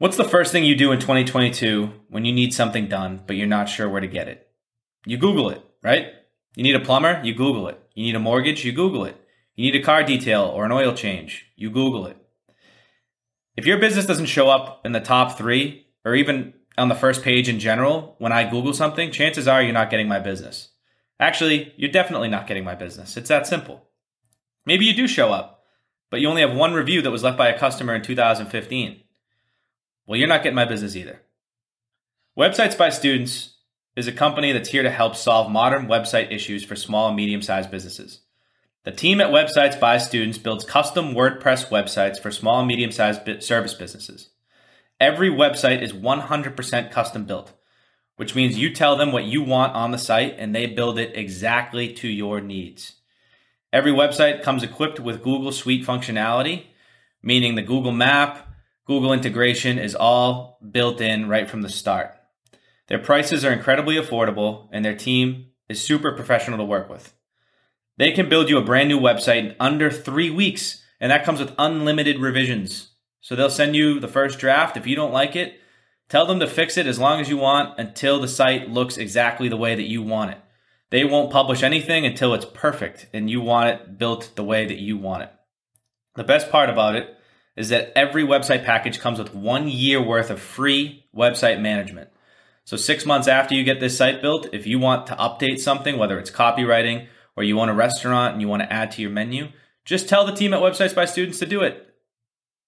What's 0.00 0.16
the 0.16 0.24
first 0.24 0.50
thing 0.50 0.64
you 0.64 0.76
do 0.76 0.92
in 0.92 0.98
2022 0.98 1.92
when 2.08 2.24
you 2.24 2.32
need 2.32 2.54
something 2.54 2.88
done, 2.88 3.20
but 3.26 3.36
you're 3.36 3.46
not 3.46 3.68
sure 3.68 3.86
where 3.86 4.00
to 4.00 4.06
get 4.06 4.28
it? 4.28 4.48
You 5.04 5.18
Google 5.18 5.50
it, 5.50 5.62
right? 5.82 6.06
You 6.56 6.62
need 6.62 6.74
a 6.74 6.80
plumber? 6.80 7.20
You 7.22 7.34
Google 7.34 7.68
it. 7.68 7.78
You 7.94 8.04
need 8.04 8.14
a 8.14 8.18
mortgage? 8.18 8.64
You 8.64 8.72
Google 8.72 9.04
it. 9.04 9.22
You 9.56 9.70
need 9.70 9.78
a 9.78 9.84
car 9.84 10.02
detail 10.02 10.44
or 10.44 10.64
an 10.64 10.72
oil 10.72 10.94
change? 10.94 11.52
You 11.54 11.68
Google 11.68 12.06
it. 12.06 12.16
If 13.58 13.66
your 13.66 13.76
business 13.76 14.06
doesn't 14.06 14.24
show 14.24 14.48
up 14.48 14.80
in 14.86 14.92
the 14.92 15.00
top 15.00 15.36
three 15.36 15.86
or 16.02 16.14
even 16.14 16.54
on 16.78 16.88
the 16.88 16.94
first 16.94 17.22
page 17.22 17.50
in 17.50 17.60
general 17.60 18.16
when 18.18 18.32
I 18.32 18.48
Google 18.48 18.72
something, 18.72 19.10
chances 19.10 19.46
are 19.46 19.60
you're 19.60 19.74
not 19.74 19.90
getting 19.90 20.08
my 20.08 20.18
business. 20.18 20.70
Actually, 21.20 21.74
you're 21.76 21.92
definitely 21.92 22.28
not 22.28 22.46
getting 22.46 22.64
my 22.64 22.74
business. 22.74 23.18
It's 23.18 23.28
that 23.28 23.46
simple. 23.46 23.84
Maybe 24.64 24.86
you 24.86 24.94
do 24.94 25.06
show 25.06 25.30
up, 25.30 25.62
but 26.10 26.22
you 26.22 26.28
only 26.30 26.40
have 26.40 26.56
one 26.56 26.72
review 26.72 27.02
that 27.02 27.10
was 27.10 27.22
left 27.22 27.36
by 27.36 27.48
a 27.48 27.58
customer 27.58 27.94
in 27.94 28.00
2015. 28.00 29.02
Well, 30.10 30.18
you're 30.18 30.26
not 30.26 30.42
getting 30.42 30.56
my 30.56 30.64
business 30.64 30.96
either. 30.96 31.20
Websites 32.36 32.76
by 32.76 32.90
Students 32.90 33.58
is 33.94 34.08
a 34.08 34.12
company 34.12 34.50
that's 34.50 34.70
here 34.70 34.82
to 34.82 34.90
help 34.90 35.14
solve 35.14 35.52
modern 35.52 35.86
website 35.86 36.32
issues 36.32 36.64
for 36.64 36.74
small 36.74 37.06
and 37.06 37.16
medium 37.16 37.42
sized 37.42 37.70
businesses. 37.70 38.22
The 38.82 38.90
team 38.90 39.20
at 39.20 39.30
Websites 39.30 39.78
by 39.78 39.98
Students 39.98 40.36
builds 40.36 40.64
custom 40.64 41.14
WordPress 41.14 41.68
websites 41.68 42.18
for 42.18 42.32
small 42.32 42.58
and 42.58 42.66
medium 42.66 42.90
sized 42.90 43.40
service 43.44 43.74
businesses. 43.74 44.30
Every 44.98 45.30
website 45.30 45.80
is 45.80 45.92
100% 45.92 46.90
custom 46.90 47.24
built, 47.24 47.52
which 48.16 48.34
means 48.34 48.58
you 48.58 48.74
tell 48.74 48.96
them 48.96 49.12
what 49.12 49.26
you 49.26 49.44
want 49.44 49.76
on 49.76 49.92
the 49.92 49.96
site 49.96 50.34
and 50.38 50.52
they 50.52 50.66
build 50.66 50.98
it 50.98 51.16
exactly 51.16 51.92
to 51.92 52.08
your 52.08 52.40
needs. 52.40 52.96
Every 53.72 53.92
website 53.92 54.42
comes 54.42 54.64
equipped 54.64 54.98
with 54.98 55.22
Google 55.22 55.52
Suite 55.52 55.86
functionality, 55.86 56.64
meaning 57.22 57.54
the 57.54 57.62
Google 57.62 57.92
Map, 57.92 58.48
Google 58.90 59.12
integration 59.12 59.78
is 59.78 59.94
all 59.94 60.58
built 60.68 61.00
in 61.00 61.28
right 61.28 61.48
from 61.48 61.62
the 61.62 61.68
start. 61.68 62.12
Their 62.88 62.98
prices 62.98 63.44
are 63.44 63.52
incredibly 63.52 63.94
affordable 63.94 64.66
and 64.72 64.84
their 64.84 64.96
team 64.96 65.52
is 65.68 65.80
super 65.80 66.10
professional 66.10 66.58
to 66.58 66.64
work 66.64 66.90
with. 66.90 67.14
They 67.98 68.10
can 68.10 68.28
build 68.28 68.50
you 68.50 68.58
a 68.58 68.64
brand 68.64 68.88
new 68.88 68.98
website 68.98 69.50
in 69.50 69.54
under 69.60 69.92
three 69.92 70.28
weeks, 70.28 70.82
and 70.98 71.12
that 71.12 71.24
comes 71.24 71.38
with 71.38 71.54
unlimited 71.56 72.18
revisions. 72.18 72.88
So 73.20 73.36
they'll 73.36 73.48
send 73.48 73.76
you 73.76 74.00
the 74.00 74.08
first 74.08 74.40
draft. 74.40 74.76
If 74.76 74.88
you 74.88 74.96
don't 74.96 75.12
like 75.12 75.36
it, 75.36 75.60
tell 76.08 76.26
them 76.26 76.40
to 76.40 76.48
fix 76.48 76.76
it 76.76 76.88
as 76.88 76.98
long 76.98 77.20
as 77.20 77.28
you 77.28 77.36
want 77.36 77.78
until 77.78 78.20
the 78.20 78.26
site 78.26 78.70
looks 78.70 78.96
exactly 78.96 79.48
the 79.48 79.56
way 79.56 79.76
that 79.76 79.88
you 79.88 80.02
want 80.02 80.32
it. 80.32 80.38
They 80.90 81.04
won't 81.04 81.30
publish 81.30 81.62
anything 81.62 82.04
until 82.04 82.34
it's 82.34 82.44
perfect 82.44 83.06
and 83.12 83.30
you 83.30 83.40
want 83.40 83.68
it 83.70 83.98
built 83.98 84.32
the 84.34 84.42
way 84.42 84.66
that 84.66 84.80
you 84.80 84.98
want 84.98 85.22
it. 85.22 85.32
The 86.16 86.24
best 86.24 86.50
part 86.50 86.68
about 86.68 86.96
it 86.96 87.16
is 87.56 87.68
that 87.68 87.92
every 87.96 88.22
website 88.22 88.64
package 88.64 89.00
comes 89.00 89.18
with 89.18 89.34
one 89.34 89.68
year 89.68 90.02
worth 90.02 90.30
of 90.30 90.40
free 90.40 91.04
website 91.14 91.60
management. 91.60 92.08
So, 92.64 92.76
six 92.76 93.04
months 93.04 93.26
after 93.26 93.54
you 93.54 93.64
get 93.64 93.80
this 93.80 93.96
site 93.96 94.22
built, 94.22 94.48
if 94.52 94.66
you 94.66 94.78
want 94.78 95.06
to 95.08 95.16
update 95.16 95.60
something, 95.60 95.98
whether 95.98 96.18
it's 96.18 96.30
copywriting 96.30 97.08
or 97.36 97.42
you 97.42 97.56
want 97.56 97.70
a 97.70 97.74
restaurant 97.74 98.32
and 98.32 98.40
you 98.40 98.48
want 98.48 98.62
to 98.62 98.72
add 98.72 98.90
to 98.92 99.02
your 99.02 99.10
menu, 99.10 99.48
just 99.84 100.08
tell 100.08 100.24
the 100.24 100.34
team 100.34 100.54
at 100.54 100.60
Websites 100.60 100.94
by 100.94 101.04
Students 101.04 101.38
to 101.40 101.46
do 101.46 101.62
it. 101.62 101.94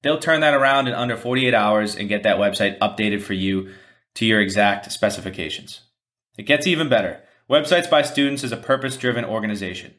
They'll 0.03 0.19
turn 0.19 0.41
that 0.41 0.55
around 0.55 0.89
in 0.89 0.95
under 0.95 1.17
48 1.17 1.55
hours 1.55 1.95
and 1.95 2.09
get 2.09 2.25
that 2.25 2.39
website 2.39 2.79
updated 2.79 3.23
for 3.23 3.35
you 3.35 3.73
to 4.15 4.27
your 4.27 4.41
exact 4.41 4.91
specifications. 4.91 5.83
It 6.37 6.45
gets 6.45 6.67
even 6.67 6.89
better. 6.89 7.23
Websites 7.49 7.89
by 7.89 8.03
Students 8.03 8.43
is 8.43 8.53
a 8.53 8.57
purpose 8.57 8.97
driven 8.97 9.25
organization. 9.25 9.95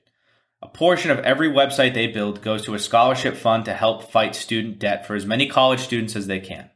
A 0.64 0.70
portion 0.70 1.12
of 1.12 1.20
every 1.20 1.50
website 1.50 1.94
they 1.94 2.08
build 2.08 2.42
goes 2.42 2.64
to 2.64 2.74
a 2.74 2.80
scholarship 2.80 3.36
fund 3.36 3.66
to 3.66 3.74
help 3.74 4.10
fight 4.10 4.34
student 4.34 4.80
debt 4.80 5.06
for 5.06 5.14
as 5.14 5.26
many 5.26 5.46
college 5.46 5.82
students 5.82 6.16
as 6.16 6.28
they 6.28 6.40
can. 6.40 6.70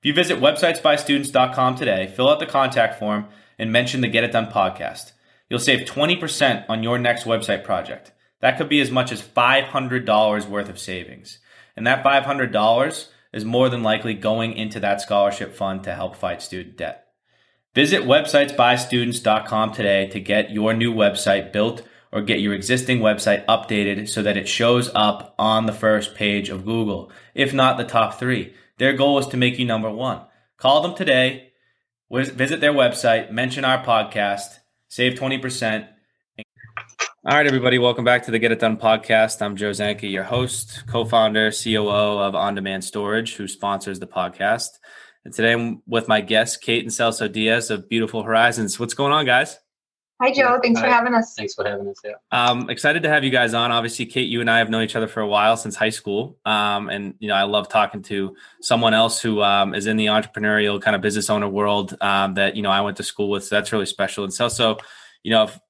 If 0.00 0.06
you 0.06 0.12
visit 0.12 0.40
websitesbystudents.com 0.40 1.76
today, 1.76 2.08
fill 2.08 2.28
out 2.28 2.40
the 2.40 2.46
contact 2.46 2.98
form, 2.98 3.26
and 3.56 3.70
mention 3.70 4.00
the 4.00 4.08
Get 4.08 4.24
It 4.24 4.32
Done 4.32 4.50
podcast, 4.50 5.12
you'll 5.48 5.60
save 5.60 5.86
20% 5.86 6.64
on 6.68 6.82
your 6.82 6.98
next 6.98 7.22
website 7.22 7.62
project. 7.62 8.10
That 8.40 8.58
could 8.58 8.68
be 8.68 8.80
as 8.80 8.90
much 8.90 9.12
as 9.12 9.22
$500 9.22 10.48
worth 10.48 10.68
of 10.68 10.80
savings. 10.80 11.38
And 11.76 11.86
that 11.86 12.02
$500 12.02 13.08
is 13.32 13.44
more 13.44 13.68
than 13.68 13.84
likely 13.84 14.14
going 14.14 14.54
into 14.54 14.80
that 14.80 15.00
scholarship 15.00 15.54
fund 15.54 15.84
to 15.84 15.94
help 15.94 16.16
fight 16.16 16.42
student 16.42 16.76
debt. 16.76 17.06
Visit 17.76 18.02
websitesbystudents.com 18.02 19.72
today 19.72 20.08
to 20.08 20.18
get 20.18 20.50
your 20.50 20.74
new 20.74 20.92
website 20.92 21.52
built 21.52 21.82
or 22.14 22.22
get 22.22 22.38
your 22.40 22.54
existing 22.54 23.00
website 23.00 23.44
updated 23.46 24.08
so 24.08 24.22
that 24.22 24.36
it 24.36 24.48
shows 24.48 24.88
up 24.94 25.34
on 25.36 25.66
the 25.66 25.72
first 25.72 26.14
page 26.14 26.48
of 26.48 26.64
Google, 26.64 27.10
if 27.34 27.52
not 27.52 27.76
the 27.76 27.84
top 27.84 28.20
three. 28.20 28.54
Their 28.78 28.92
goal 28.92 29.18
is 29.18 29.26
to 29.26 29.36
make 29.36 29.58
you 29.58 29.64
number 29.64 29.90
one. 29.90 30.20
Call 30.56 30.80
them 30.80 30.94
today, 30.94 31.50
visit 32.08 32.60
their 32.60 32.72
website, 32.72 33.32
mention 33.32 33.64
our 33.64 33.84
podcast, 33.84 34.60
save 34.86 35.18
20%. 35.18 35.88
All 37.26 37.36
right, 37.36 37.46
everybody, 37.48 37.78
welcome 37.78 38.04
back 38.04 38.22
to 38.26 38.30
the 38.30 38.38
Get 38.38 38.52
It 38.52 38.60
Done 38.60 38.76
podcast. 38.76 39.42
I'm 39.42 39.56
Joe 39.56 39.70
Zanke, 39.70 40.08
your 40.08 40.24
host, 40.24 40.84
co 40.86 41.04
founder, 41.04 41.50
COO 41.50 41.88
of 42.20 42.36
On 42.36 42.54
Demand 42.54 42.84
Storage, 42.84 43.34
who 43.34 43.48
sponsors 43.48 43.98
the 43.98 44.06
podcast. 44.06 44.68
And 45.24 45.34
today 45.34 45.52
I'm 45.52 45.82
with 45.86 46.06
my 46.06 46.20
guest, 46.20 46.62
Kate 46.62 46.84
and 46.84 46.92
Celso 46.92 47.32
Dias 47.32 47.70
of 47.70 47.88
Beautiful 47.88 48.22
Horizons. 48.22 48.78
What's 48.78 48.94
going 48.94 49.12
on, 49.12 49.26
guys? 49.26 49.58
Hi, 50.22 50.32
Joe. 50.32 50.60
Thanks 50.62 50.80
Hi. 50.80 50.86
for 50.86 50.92
having 50.92 51.12
us. 51.12 51.34
Thanks 51.34 51.54
for 51.54 51.66
having 51.66 51.88
us. 51.88 51.96
Yeah. 52.04 52.12
Um, 52.30 52.70
excited 52.70 53.02
to 53.02 53.08
have 53.08 53.24
you 53.24 53.30
guys 53.30 53.52
on. 53.52 53.72
Obviously, 53.72 54.06
Kate, 54.06 54.28
you 54.28 54.40
and 54.40 54.48
I 54.48 54.58
have 54.58 54.70
known 54.70 54.84
each 54.84 54.94
other 54.94 55.08
for 55.08 55.20
a 55.20 55.26
while 55.26 55.56
since 55.56 55.74
high 55.74 55.90
school. 55.90 56.38
Um, 56.44 56.88
and, 56.88 57.14
you 57.18 57.26
know, 57.26 57.34
I 57.34 57.42
love 57.42 57.68
talking 57.68 58.00
to 58.02 58.36
someone 58.60 58.94
else 58.94 59.20
who 59.20 59.42
um, 59.42 59.74
is 59.74 59.88
in 59.88 59.96
the 59.96 60.06
entrepreneurial 60.06 60.80
kind 60.80 60.94
of 60.94 61.02
business 61.02 61.30
owner 61.30 61.48
world 61.48 61.96
um, 62.00 62.34
that, 62.34 62.54
you 62.54 62.62
know, 62.62 62.70
I 62.70 62.80
went 62.80 62.96
to 62.98 63.02
school 63.02 63.28
with. 63.28 63.44
So 63.44 63.56
that's 63.56 63.72
really 63.72 63.86
special. 63.86 64.22
And 64.22 64.32
so, 64.32 64.48
so, 64.48 64.78
you 65.24 65.32
know, 65.32 65.42
I've, 65.42 65.60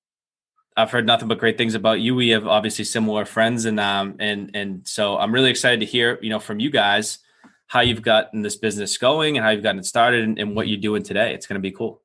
I've 0.77 0.91
heard 0.91 1.07
nothing 1.07 1.29
but 1.29 1.39
great 1.39 1.57
things 1.57 1.75
about 1.75 2.01
you. 2.01 2.15
We 2.15 2.29
have 2.29 2.47
obviously 2.47 2.85
similar 2.85 3.25
friends. 3.25 3.65
And, 3.65 3.81
um, 3.81 4.17
and, 4.19 4.51
and 4.53 4.87
so 4.87 5.17
I'm 5.17 5.33
really 5.33 5.51
excited 5.51 5.81
to 5.81 5.87
hear, 5.87 6.19
you 6.21 6.29
know, 6.29 6.39
from 6.39 6.61
you 6.61 6.69
guys 6.71 7.19
how 7.67 7.81
you've 7.81 8.03
gotten 8.03 8.43
this 8.43 8.57
business 8.57 8.99
going 8.99 9.39
and 9.39 9.45
how 9.45 9.53
you've 9.53 9.63
gotten 9.63 9.79
it 9.79 9.87
started 9.87 10.23
and, 10.23 10.39
and 10.39 10.55
what 10.55 10.69
you're 10.69 10.81
doing 10.81 11.03
today. 11.03 11.33
It's 11.33 11.47
going 11.47 11.55
to 11.59 11.63
be 11.63 11.73
cool. 11.73 12.03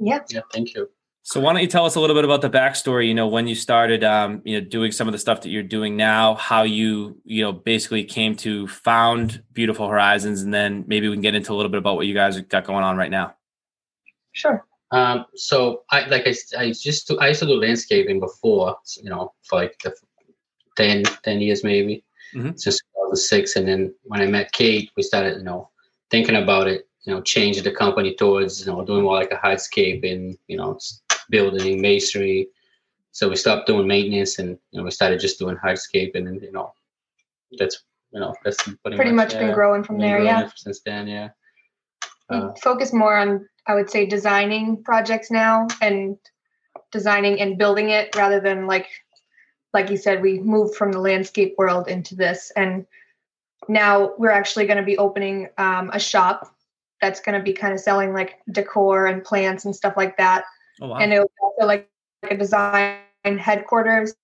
Yeah. 0.00 0.20
Yeah. 0.30 0.40
Thank 0.52 0.74
you. 0.74 0.88
So 1.28 1.40
why 1.40 1.52
don't 1.52 1.60
you 1.60 1.68
tell 1.68 1.84
us 1.84 1.94
a 1.94 2.00
little 2.00 2.16
bit 2.16 2.24
about 2.24 2.40
the 2.40 2.48
backstory? 2.48 3.06
You 3.08 3.14
know, 3.14 3.28
when 3.28 3.46
you 3.46 3.54
started, 3.54 4.02
um, 4.02 4.40
you 4.46 4.58
know, 4.58 4.66
doing 4.66 4.92
some 4.92 5.06
of 5.08 5.12
the 5.12 5.18
stuff 5.18 5.42
that 5.42 5.50
you're 5.50 5.62
doing 5.62 5.94
now, 5.94 6.36
how 6.36 6.62
you, 6.62 7.20
you 7.22 7.42
know, 7.42 7.52
basically 7.52 8.02
came 8.02 8.34
to 8.36 8.66
found 8.66 9.42
Beautiful 9.52 9.88
Horizons, 9.88 10.40
and 10.40 10.54
then 10.54 10.84
maybe 10.86 11.06
we 11.06 11.14
can 11.14 11.20
get 11.20 11.34
into 11.34 11.52
a 11.52 11.54
little 11.54 11.70
bit 11.70 11.76
about 11.76 11.96
what 11.96 12.06
you 12.06 12.14
guys 12.14 12.40
got 12.40 12.64
going 12.64 12.82
on 12.82 12.96
right 12.96 13.10
now. 13.10 13.34
Sure. 14.32 14.64
Um, 14.90 15.26
so 15.34 15.82
I 15.90 16.06
like 16.06 16.26
I, 16.26 16.32
I 16.58 16.72
just 16.72 17.12
I 17.20 17.28
used 17.28 17.40
to 17.40 17.46
do 17.46 17.60
landscaping 17.60 18.20
before, 18.20 18.78
you 19.02 19.10
know, 19.10 19.34
for 19.42 19.58
like 19.58 19.78
the 19.84 19.94
10, 20.78 21.02
10 21.24 21.40
years 21.42 21.62
maybe, 21.62 22.04
mm-hmm. 22.34 22.56
since 22.56 22.80
2006, 22.94 23.56
and 23.56 23.68
then 23.68 23.94
when 24.04 24.22
I 24.22 24.26
met 24.26 24.52
Kate, 24.52 24.90
we 24.96 25.02
started, 25.02 25.36
you 25.36 25.44
know, 25.44 25.68
thinking 26.10 26.36
about 26.36 26.68
it, 26.68 26.88
you 27.02 27.12
know, 27.12 27.20
changing 27.20 27.64
the 27.64 27.72
company 27.72 28.14
towards, 28.14 28.64
you 28.64 28.72
know, 28.72 28.82
doing 28.82 29.02
more 29.02 29.16
like 29.16 29.30
a 29.30 29.36
hardscape 29.36 30.10
and 30.10 30.38
you 30.46 30.56
know 30.56 30.78
building 31.30 31.80
masonry. 31.80 32.48
So 33.12 33.28
we 33.28 33.36
stopped 33.36 33.66
doing 33.66 33.86
maintenance 33.86 34.38
and 34.38 34.58
you 34.70 34.78
know 34.78 34.84
we 34.84 34.90
started 34.90 35.20
just 35.20 35.38
doing 35.38 35.56
hardscape 35.56 36.14
and 36.14 36.40
you 36.40 36.52
know 36.52 36.72
that's 37.58 37.84
you 38.12 38.20
know 38.20 38.34
that's 38.44 38.62
pretty, 38.62 38.96
pretty 38.96 39.12
much, 39.12 39.34
much 39.34 39.40
been 39.40 39.54
growing 39.54 39.82
from 39.82 39.96
been 39.96 40.06
there. 40.06 40.18
Growing 40.18 40.26
yeah. 40.26 40.50
Since 40.54 40.80
then, 40.80 41.08
yeah. 41.08 41.28
Uh, 42.30 42.52
focus 42.62 42.92
more 42.92 43.16
on 43.16 43.48
I 43.66 43.74
would 43.74 43.90
say 43.90 44.06
designing 44.06 44.82
projects 44.82 45.30
now 45.30 45.66
and 45.80 46.16
designing 46.92 47.40
and 47.40 47.58
building 47.58 47.90
it 47.90 48.14
rather 48.16 48.40
than 48.40 48.66
like 48.66 48.88
like 49.72 49.90
you 49.90 49.96
said 49.96 50.22
we 50.22 50.40
moved 50.40 50.74
from 50.74 50.92
the 50.92 51.00
landscape 51.00 51.54
world 51.58 51.88
into 51.88 52.14
this 52.14 52.50
and 52.56 52.86
now 53.68 54.14
we're 54.18 54.30
actually 54.30 54.66
going 54.66 54.78
to 54.78 54.82
be 54.82 54.96
opening 54.96 55.48
um, 55.58 55.90
a 55.92 56.00
shop 56.00 56.54
that's 57.00 57.20
going 57.20 57.38
to 57.38 57.44
be 57.44 57.52
kind 57.52 57.74
of 57.74 57.80
selling 57.80 58.12
like 58.12 58.38
decor 58.50 59.06
and 59.06 59.24
plants 59.24 59.64
and 59.64 59.76
stuff 59.76 59.94
like 59.96 60.16
that 60.16 60.44
Oh, 60.80 60.88
wow. 60.88 60.96
And 60.98 61.12
it 61.12 61.20
was 61.20 61.28
also 61.42 61.66
like 61.66 61.88
a 62.28 62.36
design 62.36 62.98
headquarters 63.24 64.14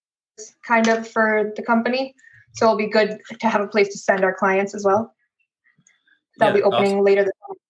kind 0.66 0.88
of 0.88 1.08
for 1.08 1.52
the 1.56 1.62
company. 1.62 2.14
So 2.54 2.66
it'll 2.66 2.76
be 2.76 2.88
good 2.88 3.18
to 3.40 3.48
have 3.48 3.60
a 3.60 3.66
place 3.66 3.88
to 3.88 3.98
send 3.98 4.24
our 4.24 4.34
clients 4.34 4.74
as 4.74 4.84
well. 4.84 5.14
That'll 6.38 6.56
yeah, 6.56 6.62
be 6.62 6.64
opening 6.64 6.92
awesome. 6.92 7.04
later 7.04 7.24
this 7.24 7.32
month. 7.48 7.60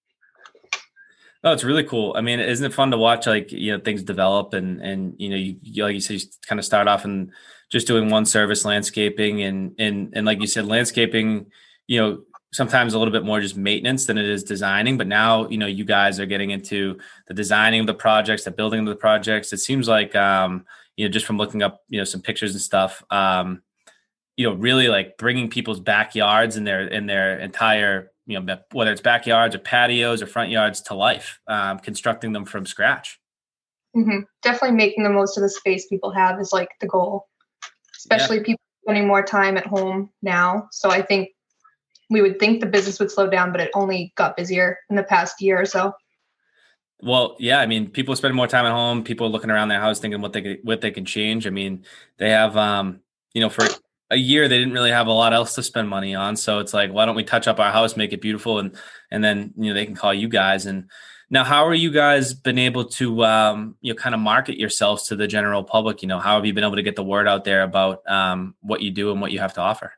Oh, 1.45 1.53
it's 1.53 1.65
really 1.65 1.85
cool. 1.85 2.15
I 2.17 2.23
mean, 2.23 2.41
isn't 2.41 2.65
it 2.65 2.73
fun 2.73 2.91
to 2.91 2.97
watch 2.97 3.27
like 3.27 3.53
you 3.53 3.73
know 3.73 3.83
things 3.83 4.03
develop 4.03 4.55
and 4.55 4.81
and 4.81 5.15
you 5.19 5.29
know 5.29 5.37
you, 5.37 5.57
you 5.63 5.85
like 5.85 5.95
you 5.95 6.01
said 6.01 6.21
you 6.21 6.27
kind 6.47 6.59
of 6.59 6.65
start 6.65 6.89
off 6.89 7.05
and 7.05 7.31
just 7.71 7.87
doing 7.87 8.09
one 8.09 8.25
service 8.25 8.65
landscaping 8.65 9.43
and 9.43 9.75
and 9.79 10.15
and 10.15 10.25
like 10.25 10.41
you 10.41 10.47
said 10.47 10.67
landscaping, 10.67 11.47
you 11.87 12.01
know 12.01 12.23
sometimes 12.55 12.95
a 12.95 12.99
little 12.99 13.13
bit 13.13 13.25
more 13.25 13.41
just 13.41 13.57
maintenance 13.57 14.07
than 14.07 14.17
it 14.17 14.25
is 14.25 14.43
designing 14.43 14.97
but 14.97 15.07
now 15.07 15.49
you 15.49 15.59
know 15.59 15.67
you 15.67 15.85
guys 15.85 16.19
are 16.19 16.27
getting 16.27 16.51
into 16.51 16.99
the 17.29 17.35
designing 17.35 17.81
of 17.81 17.87
the 17.87 17.95
projects 17.95 18.45
the 18.45 18.51
building 18.51 18.81
of 18.81 18.87
the 18.87 18.97
projects 18.97 19.53
it 19.53 19.59
seems 19.59 19.89
like 19.89 20.15
um 20.15 20.65
you 20.97 21.05
know 21.05 21.13
just 21.13 21.27
from 21.27 21.37
looking 21.37 21.63
up 21.63 21.83
you 21.89 21.99
know 21.99 22.05
some 22.05 22.23
pictures 22.23 22.53
and 22.53 22.61
stuff 22.61 23.03
um 23.11 23.63
you 24.37 24.49
know 24.49 24.55
really 24.55 24.89
like 24.89 25.17
bringing 25.19 25.51
people's 25.51 25.81
backyards 25.81 26.57
and 26.57 26.67
their 26.67 26.87
in 26.87 27.07
their 27.07 27.39
entire 27.39 28.11
you 28.27 28.41
know 28.41 28.59
whether 28.73 28.93
it's 28.93 29.01
backyards 29.01 29.55
or 29.55 29.59
patios 29.59 30.23
or 30.23 30.27
front 30.27 30.51
yards 30.51 30.81
to 30.83 30.95
life, 30.95 31.41
um, 31.47 31.79
constructing 31.79 32.33
them 32.33 32.45
from 32.45 32.67
scratch. 32.67 33.21
Mm-hmm. 33.97 34.21
Definitely 34.43 34.77
making 34.77 35.05
the 35.05 35.11
most 35.11 35.37
of 35.37 35.43
the 35.43 35.49
space 35.49 35.87
people 35.87 36.11
have 36.11 36.41
is 36.41 36.53
like 36.53 36.71
the 36.81 36.87
goal, 36.87 37.29
especially 37.97 38.39
yeah. 38.39 38.45
people 38.45 38.63
spending 38.83 39.07
more 39.07 39.23
time 39.23 39.57
at 39.57 39.67
home 39.67 40.11
now. 40.23 40.69
So 40.73 40.91
I 40.91 41.03
think 41.03 41.29
we 42.15 42.23
would 42.23 42.39
think 42.39 42.61
the 42.61 42.67
business 42.67 43.01
would 43.01 43.11
slow 43.11 43.29
down, 43.29 43.51
but 43.51 43.61
it 43.61 43.71
only 43.75 44.13
got 44.17 44.37
busier 44.37 44.79
in 44.89 44.95
the 44.95 45.03
past 45.03 45.43
year 45.43 45.61
or 45.61 45.67
so. 45.67 45.93
Well, 47.03 47.35
yeah, 47.41 47.59
I 47.59 47.67
mean, 47.67 47.91
people 47.91 48.15
spend 48.15 48.37
more 48.37 48.47
time 48.47 48.65
at 48.65 48.71
home. 48.71 49.03
People 49.03 49.31
looking 49.31 49.51
around 49.51 49.69
their 49.69 49.81
house, 49.81 49.99
thinking 49.99 50.21
what 50.21 50.33
they 50.33 50.61
what 50.63 50.81
they 50.81 50.93
can 50.93 51.05
change. 51.05 51.45
I 51.47 51.51
mean, 51.51 51.85
they 52.19 52.31
have, 52.31 52.57
um, 52.57 53.01
you 53.35 53.41
know, 53.41 53.51
for 53.51 53.67
a 54.11 54.17
year 54.17 54.47
they 54.47 54.59
didn't 54.59 54.75
really 54.75 54.93
have 54.93 55.09
a 55.09 55.13
lot 55.13 55.35
else 55.35 55.57
to 55.57 55.63
spend 55.63 55.89
money 55.89 56.15
on, 56.15 56.37
so 56.37 56.61
it's 56.61 56.73
like, 56.73 56.93
why 56.93 57.05
don't 57.05 57.17
we 57.17 57.25
touch 57.25 57.49
up 57.49 57.59
our 57.59 57.73
house, 57.73 57.97
make 57.97 58.13
it 58.13 58.21
beautiful, 58.21 58.61
and 58.61 58.77
and 59.11 59.25
then 59.25 59.53
you 59.57 59.69
know 59.69 59.75
they 59.75 59.85
can 59.85 59.97
call 59.97 60.15
you 60.15 60.29
guys. 60.29 60.67
And 60.67 60.89
now, 61.31 61.43
how 61.43 61.67
are 61.67 61.75
you 61.75 61.91
guys 61.91 62.33
been 62.33 62.59
able 62.59 62.85
to, 62.85 63.25
um, 63.25 63.77
you 63.81 63.93
know, 63.93 63.97
kind 63.99 64.15
of 64.15 64.21
market 64.21 64.57
yourselves 64.57 65.09
to 65.09 65.17
the 65.17 65.27
general 65.27 65.65
public? 65.65 66.01
You 66.01 66.09
know, 66.09 66.21
how 66.21 66.37
have 66.37 66.47
you 66.47 66.55
been 66.55 66.65
able 66.65 66.77
to 66.77 66.83
get 66.83 66.95
the 66.95 67.03
word 67.03 67.27
out 67.27 67.43
there 67.43 67.63
about 67.63 68.09
um, 68.09 68.55
what 68.61 68.83
you 68.83 68.93
do 68.93 69.11
and 69.11 69.21
what 69.21 69.33
you 69.33 69.41
have 69.41 69.55
to 69.55 69.61
offer? 69.61 69.95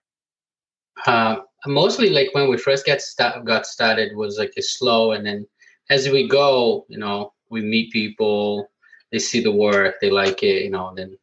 Uh, 1.04 1.36
mostly, 1.66 2.10
like 2.10 2.28
when 2.32 2.48
we 2.48 2.56
first 2.56 2.84
get 2.84 3.02
st- 3.02 3.44
got 3.44 3.66
started, 3.66 4.16
was 4.16 4.38
like 4.38 4.52
a 4.56 4.62
slow, 4.62 5.12
and 5.12 5.26
then 5.26 5.46
as 5.90 6.08
we 6.08 6.28
go, 6.28 6.86
you 6.88 6.98
know, 6.98 7.32
we 7.50 7.62
meet 7.62 7.92
people, 7.92 8.68
they 9.12 9.18
see 9.18 9.42
the 9.42 9.52
work, 9.52 9.96
they 10.00 10.10
like 10.10 10.42
it, 10.42 10.62
you 10.64 10.70
know, 10.70 10.92
then 10.96 11.16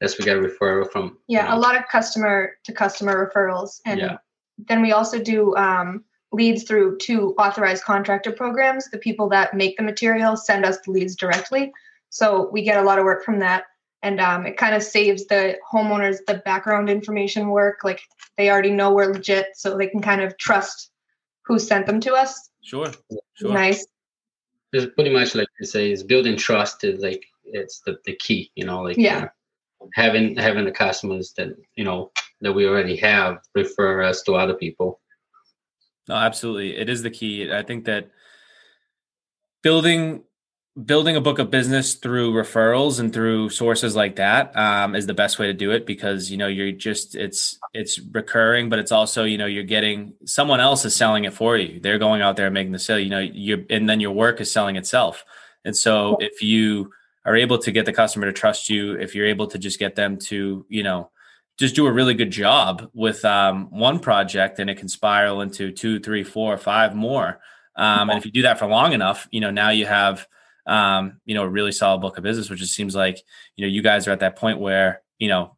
that's 0.00 0.18
we 0.18 0.24
get 0.24 0.36
a 0.36 0.40
referral 0.40 0.90
from. 0.90 1.18
Yeah, 1.28 1.44
you 1.44 1.50
know. 1.50 1.56
a 1.56 1.60
lot 1.60 1.76
of 1.76 1.86
customer 1.88 2.52
to 2.64 2.72
customer 2.72 3.30
referrals, 3.30 3.80
and 3.86 4.00
yeah. 4.00 4.16
then 4.58 4.82
we 4.82 4.92
also 4.92 5.22
do 5.22 5.54
um, 5.56 6.04
leads 6.32 6.64
through 6.64 6.98
two 6.98 7.34
authorized 7.38 7.84
contractor 7.84 8.32
programs. 8.32 8.88
The 8.90 8.98
people 8.98 9.28
that 9.30 9.54
make 9.54 9.76
the 9.76 9.82
material 9.82 10.36
send 10.36 10.64
us 10.64 10.78
the 10.84 10.92
leads 10.92 11.14
directly, 11.14 11.72
so 12.08 12.48
we 12.50 12.62
get 12.62 12.78
a 12.78 12.82
lot 12.82 12.98
of 12.98 13.04
work 13.04 13.24
from 13.24 13.38
that, 13.40 13.64
and 14.02 14.20
um, 14.20 14.46
it 14.46 14.56
kind 14.56 14.74
of 14.74 14.82
saves 14.82 15.26
the 15.26 15.56
homeowners 15.72 16.18
the 16.26 16.42
background 16.44 16.88
information 16.88 17.50
work. 17.50 17.80
Like 17.84 18.00
they 18.36 18.50
already 18.50 18.70
know 18.70 18.92
we're 18.92 19.12
legit, 19.12 19.48
so 19.54 19.76
they 19.76 19.88
can 19.88 20.00
kind 20.00 20.22
of 20.22 20.36
trust 20.38 20.90
who 21.44 21.58
sent 21.58 21.86
them 21.86 22.00
to 22.00 22.14
us. 22.14 22.50
Sure, 22.62 22.92
sure. 23.34 23.52
Nice 23.52 23.86
it's 24.72 24.94
pretty 24.94 25.10
much 25.10 25.34
like 25.34 25.48
you 25.58 25.66
say 25.66 25.90
is 25.90 26.02
building 26.02 26.36
trust 26.36 26.84
is 26.84 27.02
like 27.02 27.24
it's 27.44 27.80
the, 27.86 27.98
the 28.04 28.14
key 28.16 28.50
you 28.54 28.64
know 28.64 28.82
like 28.82 28.96
yeah 28.96 29.28
uh, 29.80 29.86
having 29.94 30.36
having 30.36 30.64
the 30.64 30.70
customers 30.70 31.32
that 31.36 31.48
you 31.74 31.84
know 31.84 32.10
that 32.40 32.52
we 32.52 32.66
already 32.66 32.96
have 32.96 33.38
refer 33.54 34.02
us 34.02 34.22
to 34.22 34.34
other 34.34 34.54
people 34.54 35.00
no 36.08 36.14
absolutely 36.14 36.76
it 36.76 36.88
is 36.88 37.02
the 37.02 37.10
key 37.10 37.52
i 37.52 37.62
think 37.62 37.84
that 37.84 38.10
building 39.62 40.22
building 40.84 41.16
a 41.16 41.20
book 41.20 41.38
of 41.38 41.50
business 41.50 41.94
through 41.94 42.32
referrals 42.32 43.00
and 43.00 43.12
through 43.12 43.48
sources 43.50 43.96
like 43.96 44.16
that 44.16 44.56
um, 44.56 44.94
is 44.94 45.06
the 45.06 45.14
best 45.14 45.38
way 45.38 45.46
to 45.46 45.52
do 45.52 45.72
it 45.72 45.84
because 45.84 46.30
you 46.30 46.36
know 46.36 46.46
you're 46.46 46.70
just 46.70 47.16
it's 47.16 47.58
it's 47.74 47.98
recurring 47.98 48.68
but 48.68 48.78
it's 48.78 48.92
also 48.92 49.24
you 49.24 49.36
know 49.36 49.46
you're 49.46 49.64
getting 49.64 50.12
someone 50.24 50.60
else 50.60 50.84
is 50.84 50.94
selling 50.94 51.24
it 51.24 51.32
for 51.32 51.56
you. 51.56 51.80
They're 51.80 51.98
going 51.98 52.22
out 52.22 52.36
there 52.36 52.46
and 52.46 52.54
making 52.54 52.72
the 52.72 52.78
sale 52.78 52.98
you 52.98 53.10
know 53.10 53.18
you 53.18 53.66
and 53.68 53.88
then 53.88 54.00
your 54.00 54.12
work 54.12 54.40
is 54.40 54.50
selling 54.50 54.76
itself. 54.76 55.24
And 55.64 55.76
so 55.76 56.16
if 56.20 56.40
you 56.40 56.92
are 57.24 57.36
able 57.36 57.58
to 57.58 57.72
get 57.72 57.84
the 57.84 57.92
customer 57.92 58.26
to 58.26 58.32
trust 58.32 58.70
you 58.70 58.94
if 58.94 59.14
you're 59.14 59.26
able 59.26 59.48
to 59.48 59.58
just 59.58 59.78
get 59.78 59.96
them 59.96 60.18
to 60.18 60.64
you 60.68 60.82
know 60.82 61.10
just 61.58 61.74
do 61.74 61.86
a 61.86 61.92
really 61.92 62.14
good 62.14 62.30
job 62.30 62.88
with 62.94 63.22
um, 63.24 63.68
one 63.70 63.98
project 63.98 64.58
and 64.60 64.70
it 64.70 64.78
can 64.78 64.88
spiral 64.88 65.40
into 65.40 65.72
two 65.72 65.98
three 65.98 66.22
four 66.22 66.56
five 66.56 66.94
more 66.94 67.40
um, 67.76 68.08
and 68.08 68.18
if 68.18 68.24
you 68.24 68.30
do 68.30 68.42
that 68.42 68.58
for 68.58 68.66
long 68.66 68.92
enough 68.92 69.26
you 69.32 69.40
know 69.40 69.50
now 69.50 69.70
you 69.70 69.84
have 69.84 70.26
um, 70.70 71.20
you 71.24 71.34
know, 71.34 71.42
a 71.42 71.48
really 71.48 71.72
solid 71.72 72.00
book 72.00 72.16
of 72.16 72.22
business, 72.22 72.48
which 72.48 72.62
it 72.62 72.68
seems 72.68 72.94
like, 72.94 73.20
you 73.56 73.66
know, 73.66 73.70
you 73.70 73.82
guys 73.82 74.06
are 74.06 74.12
at 74.12 74.20
that 74.20 74.36
point 74.36 74.60
where, 74.60 75.02
you 75.18 75.28
know, 75.28 75.56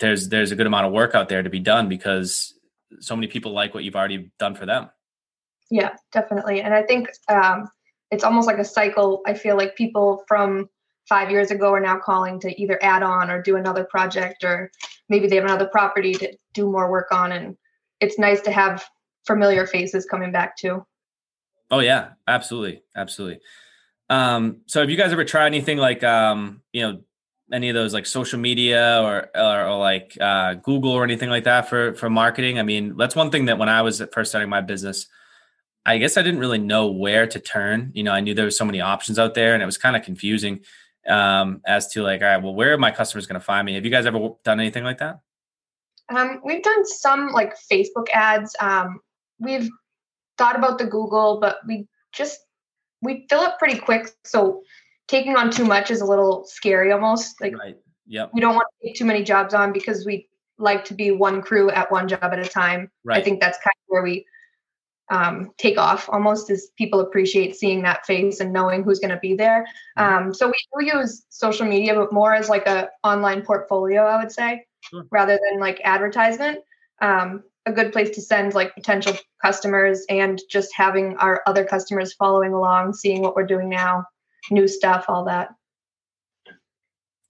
there's 0.00 0.28
there's 0.28 0.50
a 0.50 0.56
good 0.56 0.66
amount 0.66 0.84
of 0.84 0.92
work 0.92 1.14
out 1.14 1.28
there 1.28 1.42
to 1.42 1.48
be 1.48 1.60
done 1.60 1.88
because 1.88 2.52
so 2.98 3.14
many 3.14 3.28
people 3.28 3.52
like 3.52 3.72
what 3.72 3.84
you've 3.84 3.94
already 3.94 4.32
done 4.40 4.56
for 4.56 4.66
them. 4.66 4.90
Yeah, 5.70 5.94
definitely. 6.10 6.60
And 6.60 6.74
I 6.74 6.82
think 6.82 7.08
um, 7.28 7.68
it's 8.10 8.24
almost 8.24 8.48
like 8.48 8.58
a 8.58 8.64
cycle. 8.64 9.22
I 9.26 9.34
feel 9.34 9.56
like 9.56 9.76
people 9.76 10.24
from 10.26 10.68
five 11.08 11.30
years 11.30 11.52
ago 11.52 11.72
are 11.72 11.80
now 11.80 11.98
calling 11.98 12.40
to 12.40 12.60
either 12.60 12.82
add 12.82 13.04
on 13.04 13.30
or 13.30 13.40
do 13.40 13.56
another 13.56 13.84
project, 13.84 14.42
or 14.42 14.72
maybe 15.08 15.28
they 15.28 15.36
have 15.36 15.44
another 15.44 15.66
property 15.66 16.14
to 16.14 16.36
do 16.52 16.68
more 16.68 16.90
work 16.90 17.12
on. 17.12 17.30
And 17.30 17.56
it's 18.00 18.18
nice 18.18 18.40
to 18.42 18.50
have 18.50 18.84
familiar 19.24 19.66
faces 19.66 20.04
coming 20.04 20.32
back 20.32 20.56
too. 20.56 20.84
Oh 21.70 21.78
yeah, 21.78 22.10
absolutely, 22.26 22.82
absolutely. 22.96 23.40
Um, 24.12 24.58
so 24.66 24.80
have 24.80 24.90
you 24.90 24.98
guys 24.98 25.10
ever 25.10 25.24
tried 25.24 25.46
anything 25.46 25.78
like 25.78 26.04
um, 26.04 26.60
you 26.74 26.82
know, 26.82 27.00
any 27.50 27.70
of 27.70 27.74
those 27.74 27.94
like 27.94 28.04
social 28.04 28.38
media 28.38 29.00
or 29.02 29.30
or, 29.34 29.66
or 29.66 29.78
like 29.78 30.18
uh, 30.20 30.54
Google 30.54 30.92
or 30.92 31.02
anything 31.02 31.30
like 31.30 31.44
that 31.44 31.66
for 31.66 31.94
for 31.94 32.10
marketing? 32.10 32.58
I 32.58 32.62
mean, 32.62 32.94
that's 32.98 33.16
one 33.16 33.30
thing 33.30 33.46
that 33.46 33.56
when 33.56 33.70
I 33.70 33.80
was 33.80 34.02
first 34.12 34.30
starting 34.30 34.50
my 34.50 34.60
business, 34.60 35.06
I 35.86 35.96
guess 35.96 36.18
I 36.18 36.22
didn't 36.22 36.40
really 36.40 36.58
know 36.58 36.90
where 36.90 37.26
to 37.26 37.40
turn. 37.40 37.90
You 37.94 38.02
know, 38.02 38.12
I 38.12 38.20
knew 38.20 38.34
there 38.34 38.44
was 38.44 38.58
so 38.58 38.66
many 38.66 38.82
options 38.82 39.18
out 39.18 39.32
there, 39.32 39.54
and 39.54 39.62
it 39.62 39.66
was 39.66 39.78
kind 39.78 39.96
of 39.96 40.02
confusing 40.02 40.60
um, 41.08 41.62
as 41.66 41.88
to 41.92 42.02
like, 42.02 42.20
all 42.20 42.28
right, 42.28 42.42
well, 42.42 42.54
where 42.54 42.74
are 42.74 42.78
my 42.78 42.90
customers 42.90 43.26
going 43.26 43.40
to 43.40 43.44
find 43.44 43.64
me? 43.64 43.76
Have 43.76 43.84
you 43.86 43.90
guys 43.90 44.04
ever 44.04 44.32
done 44.44 44.60
anything 44.60 44.84
like 44.84 44.98
that? 44.98 45.20
Um, 46.14 46.42
we've 46.44 46.62
done 46.62 46.84
some 46.84 47.32
like 47.32 47.54
Facebook 47.56 48.10
ads. 48.12 48.54
Um, 48.60 49.00
we've 49.38 49.70
thought 50.36 50.56
about 50.56 50.76
the 50.76 50.84
Google, 50.84 51.40
but 51.40 51.60
we 51.66 51.88
just 52.12 52.40
we 53.02 53.26
fill 53.28 53.40
up 53.40 53.58
pretty 53.58 53.78
quick. 53.78 54.10
So 54.24 54.62
taking 55.08 55.36
on 55.36 55.50
too 55.50 55.64
much 55.64 55.90
is 55.90 56.00
a 56.00 56.06
little 56.06 56.44
scary 56.46 56.92
almost. 56.92 57.40
Like 57.40 57.56
right. 57.58 57.76
yep. 58.06 58.30
we 58.32 58.40
don't 58.40 58.54
want 58.54 58.66
to 58.80 58.88
take 58.88 58.96
too 58.96 59.04
many 59.04 59.22
jobs 59.22 59.52
on 59.52 59.72
because 59.72 60.06
we 60.06 60.28
like 60.58 60.84
to 60.86 60.94
be 60.94 61.10
one 61.10 61.42
crew 61.42 61.70
at 61.70 61.90
one 61.90 62.08
job 62.08 62.22
at 62.22 62.38
a 62.38 62.48
time. 62.48 62.90
Right. 63.04 63.18
I 63.18 63.22
think 63.22 63.40
that's 63.40 63.58
kind 63.58 63.74
of 63.74 63.84
where 63.88 64.02
we 64.02 64.24
um, 65.10 65.50
take 65.58 65.76
off 65.76 66.08
almost 66.08 66.48
as 66.50 66.68
people 66.78 67.00
appreciate 67.00 67.56
seeing 67.56 67.82
that 67.82 68.06
face 68.06 68.40
and 68.40 68.52
knowing 68.52 68.82
who's 68.82 68.98
going 68.98 69.10
to 69.10 69.18
be 69.18 69.34
there. 69.34 69.66
Mm-hmm. 69.98 70.26
Um, 70.28 70.34
so 70.34 70.46
we 70.46 70.54
do 70.86 70.98
use 70.98 71.26
social 71.28 71.66
media, 71.66 71.94
but 71.94 72.12
more 72.12 72.32
as 72.32 72.48
like 72.48 72.66
a 72.66 72.88
online 73.04 73.42
portfolio, 73.42 74.04
I 74.04 74.22
would 74.22 74.32
say, 74.32 74.64
sure. 74.80 75.06
rather 75.10 75.38
than 75.50 75.60
like 75.60 75.80
advertisement. 75.84 76.60
Um, 77.00 77.42
a 77.66 77.72
good 77.72 77.92
place 77.92 78.10
to 78.10 78.20
send 78.20 78.54
like 78.54 78.74
potential 78.74 79.14
customers 79.40 80.04
and 80.08 80.40
just 80.50 80.74
having 80.74 81.16
our 81.18 81.42
other 81.46 81.64
customers 81.64 82.12
following 82.14 82.52
along, 82.52 82.92
seeing 82.92 83.22
what 83.22 83.36
we're 83.36 83.46
doing 83.46 83.68
now, 83.68 84.04
new 84.50 84.66
stuff, 84.66 85.04
all 85.08 85.24
that. 85.24 85.50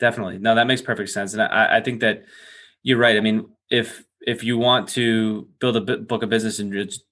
Definitely. 0.01 0.39
No, 0.39 0.55
that 0.55 0.67
makes 0.67 0.83
perfect 0.83 1.11
sense. 1.11 1.33
And 1.33 1.43
I, 1.43 1.77
I 1.77 1.81
think 1.81 2.01
that 2.01 2.25
you're 2.83 2.99
right. 2.99 3.17
I 3.17 3.21
mean, 3.21 3.49
if 3.71 4.05
if 4.21 4.43
you 4.43 4.59
want 4.59 4.89
to 4.91 5.49
build 5.61 5.77
a 5.77 5.97
book 5.99 6.23
of 6.23 6.29
business 6.29 6.59
and 6.59 6.73
just 6.73 7.05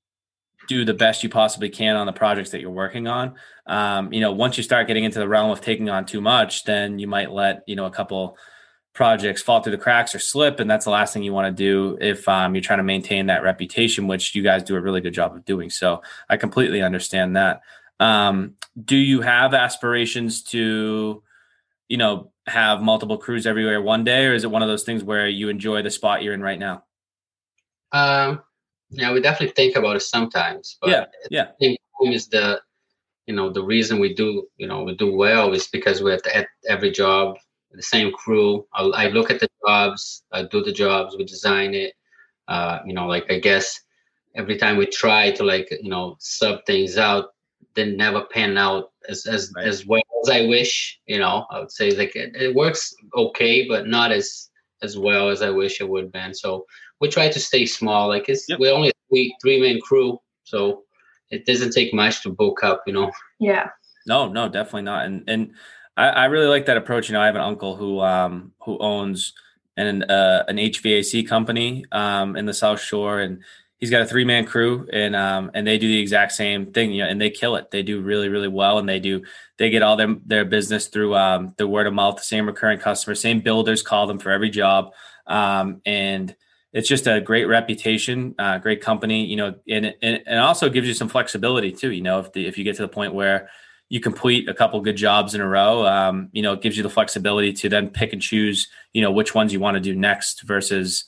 do 0.69 0.85
the 0.85 0.95
best 0.95 1.23
you 1.23 1.29
possibly 1.29 1.69
can 1.69 1.97
on 1.97 2.07
the 2.07 2.13
projects 2.13 2.51
that 2.51 2.61
you're 2.61 2.71
working 2.71 3.07
on, 3.07 3.35
um, 3.67 4.13
you 4.13 4.21
know, 4.21 4.33
once 4.33 4.57
you 4.57 4.63
start 4.63 4.87
getting 4.87 5.05
into 5.05 5.19
the 5.19 5.29
realm 5.29 5.51
of 5.51 5.61
taking 5.61 5.91
on 5.91 6.05
too 6.07 6.21
much, 6.21 6.65
then 6.65 6.99
you 6.99 7.07
might 7.07 7.31
let 7.31 7.63
you 7.67 7.77
know 7.77 7.87
a 7.87 7.91
couple 7.91 8.37
projects 8.93 9.41
fall 9.41 9.63
through 9.63 9.73
the 9.73 9.79
cracks 9.79 10.15
or 10.15 10.19
slip 10.19 10.59
and 10.59 10.69
that's 10.69 10.85
the 10.85 10.91
last 10.91 11.15
thing 11.15 11.23
you 11.23 11.33
want 11.33 11.47
to 11.47 11.63
do 11.63 11.97
if 12.01 12.29
um, 12.29 12.55
you're 12.55 12.63
trying 12.63 12.79
to 12.79 12.85
maintain 12.85 13.27
that 13.27 13.43
reputation 13.43 14.09
which 14.09 14.35
you 14.35 14.43
guys 14.43 14.63
do 14.63 14.77
a 14.77 14.81
really 14.81 15.01
good 15.01 15.15
job 15.15 15.35
of 15.35 15.45
doing. 15.45 15.71
So 15.71 16.03
i 16.29 16.37
completely 16.37 16.83
understand 16.83 17.37
that. 17.37 17.63
Um, 18.01 18.55
do 18.83 18.97
you 18.97 19.21
have 19.21 19.55
aspirations 19.55 20.43
to 20.45 21.23
you 21.89 21.97
know 21.97 22.33
have 22.47 22.83
multiple 22.83 23.19
crews 23.19 23.47
everywhere 23.47 23.81
one 23.81 24.03
day 24.03 24.27
or 24.27 24.35
is 24.35 24.45
it 24.45 24.51
one 24.51 24.63
of 24.63 24.69
those 24.69 24.83
things 24.83 25.05
where 25.05 25.29
you 25.29 25.49
enjoy 25.49 25.83
the 25.83 25.91
spot 25.91 26.23
you're 26.23 26.35
in 26.35 26.43
right 26.43 26.59
now? 26.59 26.85
Um 27.93 28.43
yeah 28.91 29.13
we 29.13 29.21
definitely 29.21 29.55
think 29.55 29.77
about 29.77 29.97
it 29.97 30.01
sometimes 30.01 30.77
but 30.81 30.91
yeah 30.91 31.05
yeah. 31.31 31.43
I 31.43 31.53
think 31.61 31.79
is 32.03 32.29
the 32.29 32.61
you 33.27 33.35
know 33.35 33.51
the 33.51 33.63
reason 33.63 34.01
we 34.01 34.15
do 34.15 34.49
you 34.57 34.67
know 34.67 34.83
we 34.83 34.97
do 34.97 35.15
well 35.15 35.53
is 35.53 35.69
because 35.69 36.03
we 36.03 36.11
have 36.11 36.23
to, 36.23 36.37
at 36.37 36.49
every 36.69 36.91
job 36.91 37.37
the 37.73 37.83
same 37.83 38.13
crew. 38.13 38.67
I, 38.75 38.85
I, 38.85 39.09
look 39.09 39.31
at 39.31 39.41
the 39.41 39.49
jobs, 39.67 40.25
I 40.33 40.43
do 40.45 40.63
the 40.63 40.73
jobs, 40.73 41.17
we 41.17 41.25
design 41.25 41.75
it. 41.75 41.95
Uh, 42.49 42.81
you 42.85 42.93
know, 42.93 43.07
like 43.07 43.31
I 43.31 43.39
guess 43.39 43.81
every 44.35 44.57
time 44.57 44.77
we 44.77 44.87
try 44.87 45.31
to 45.33 45.45
like 45.45 45.71
you 45.83 45.91
know 45.91 46.17
sub 46.19 46.65
things 46.67 46.99
out, 46.99 47.35
then 47.75 47.97
never 47.97 48.25
pan 48.25 48.59
out 48.59 48.91
as 49.09 49.27
as 49.27 49.53
right. 49.57 49.67
as 49.67 49.87
well 49.87 50.03
as 50.23 50.31
I 50.31 50.47
wish. 50.47 50.99
You 51.07 51.19
know, 51.19 51.47
I 51.51 51.61
would 51.61 51.71
say 51.71 51.93
like 51.93 52.17
it, 52.17 52.35
it, 52.35 52.55
works 52.55 52.93
okay, 53.17 53.69
but 53.69 53.87
not 53.87 54.11
as 54.11 54.51
as 54.83 54.99
well 54.99 55.29
as 55.29 55.43
I 55.43 55.51
wish 55.51 55.81
it 55.81 55.89
would 55.89 56.05
have 56.05 56.13
been. 56.13 56.35
So 56.35 56.67
we 57.01 57.09
try 57.09 57.29
to 57.29 57.41
stay 57.41 57.67
small. 57.67 58.09
Like 58.09 58.29
it's 58.29 58.49
yep. 58.49 58.59
we're 58.59 58.75
only 58.75 58.89
a 58.89 58.93
three 59.09 59.35
three 59.41 59.61
man 59.61 59.81
crew, 59.81 60.19
so 60.45 60.83
it 61.31 61.47
doesn't 61.47 61.73
take 61.73 61.95
much 61.95 62.23
to 62.23 62.31
book 62.31 62.65
up. 62.65 62.83
You 62.87 62.95
know. 62.95 63.13
Yeah. 63.39 63.69
No, 64.07 64.29
no, 64.29 64.49
definitely 64.49 64.83
not. 64.83 65.05
And 65.07 65.23
and 65.29 65.53
I, 66.01 66.09
I 66.09 66.25
really 66.27 66.47
like 66.47 66.67
that 66.67 66.79
approach. 66.79 67.09
You 67.09 67.13
know, 67.13 67.21
I 67.21 67.27
have 67.27 67.35
an 67.35 67.43
uncle 67.43 67.77
who 67.77 68.01
um, 68.01 68.53
who 68.63 68.79
owns 68.79 69.35
an 69.77 70.05
uh, 70.05 70.45
an 70.49 70.57
HVAC 70.57 71.29
company 71.29 71.85
um, 71.93 72.37
in 72.37 72.47
the 72.47 72.55
South 72.55 72.81
Shore, 72.81 73.21
and 73.21 73.43
he's 73.81 73.91
got 73.91 74.03
a 74.03 74.07
three 74.07 74.25
man 74.25 74.45
crew 74.45 74.87
and 74.93 75.17
um 75.17 75.51
and 75.55 75.67
they 75.67 75.79
do 75.79 75.89
the 75.89 75.99
exact 75.99 76.33
same 76.33 76.67
thing 76.67 76.93
you 76.93 77.03
know 77.03 77.09
and 77.09 77.19
they 77.19 77.31
kill 77.31 77.57
it 77.57 77.71
they 77.71 77.83
do 77.83 78.03
really 78.03 78.29
really 78.29 78.47
well 78.47 78.79
and 78.79 78.87
they 78.87 79.01
do 79.01 79.23
they 79.57 79.71
get 79.71 79.83
all 79.83 79.97
their 79.97 80.15
their 80.27 80.45
business 80.45 80.89
through 80.89 81.15
um 81.15 81.55
the 81.57 81.67
word 81.67 81.87
of 81.87 81.95
mouth 81.95 82.17
the 82.17 82.23
same 82.23 82.47
recurring 82.47 82.79
customers 82.79 83.21
same 83.21 83.41
builders 83.41 83.81
call 83.81 84.07
them 84.07 84.19
for 84.19 84.31
every 84.31 84.51
job 84.51 84.93
um 85.27 85.81
and 85.87 86.37
it's 86.75 86.89
just 86.89 87.07
a 87.07 87.23
great 87.23 87.47
reputation 87.47 88.35
uh, 88.39 88.59
great 88.59 88.83
company 88.83 89.25
you 89.25 89.37
know 89.37 89.55
and, 89.67 89.95
and 90.03 90.23
and 90.27 90.39
also 90.39 90.69
gives 90.69 90.87
you 90.87 90.93
some 90.93 91.09
flexibility 91.09 91.73
too 91.73 91.91
you 91.91 92.03
know 92.03 92.21
if 92.21 92.31
the, 92.35 92.47
if 92.47 92.59
you 92.59 92.65
get 92.65 92.77
to 92.77 92.83
the 92.83 92.89
point 92.89 93.15
where 93.15 93.49
you 93.91 94.01
complete 94.01 94.49
a 94.49 94.55
couple 94.55 94.81
good 94.81 94.97
jobs 94.97 95.35
in 95.35 95.41
a 95.43 95.47
row 95.47 95.85
um, 95.87 96.31
you 96.33 96.41
know 96.41 96.55
it 96.55 96.63
gives 96.63 96.77
you 96.77 96.83
the 96.83 96.89
flexibility 96.89 97.53
to 97.53 97.69
then 97.69 97.91
pick 97.91 98.15
and 98.15 98.23
choose 98.23 98.69
you 98.95 99.03
know 99.03 99.11
which 99.11 99.35
ones 99.35 99.53
you 99.53 99.61
want 99.61 99.75
to 99.75 99.81
do 99.81 99.95
next 99.95 100.43
versus 100.43 101.05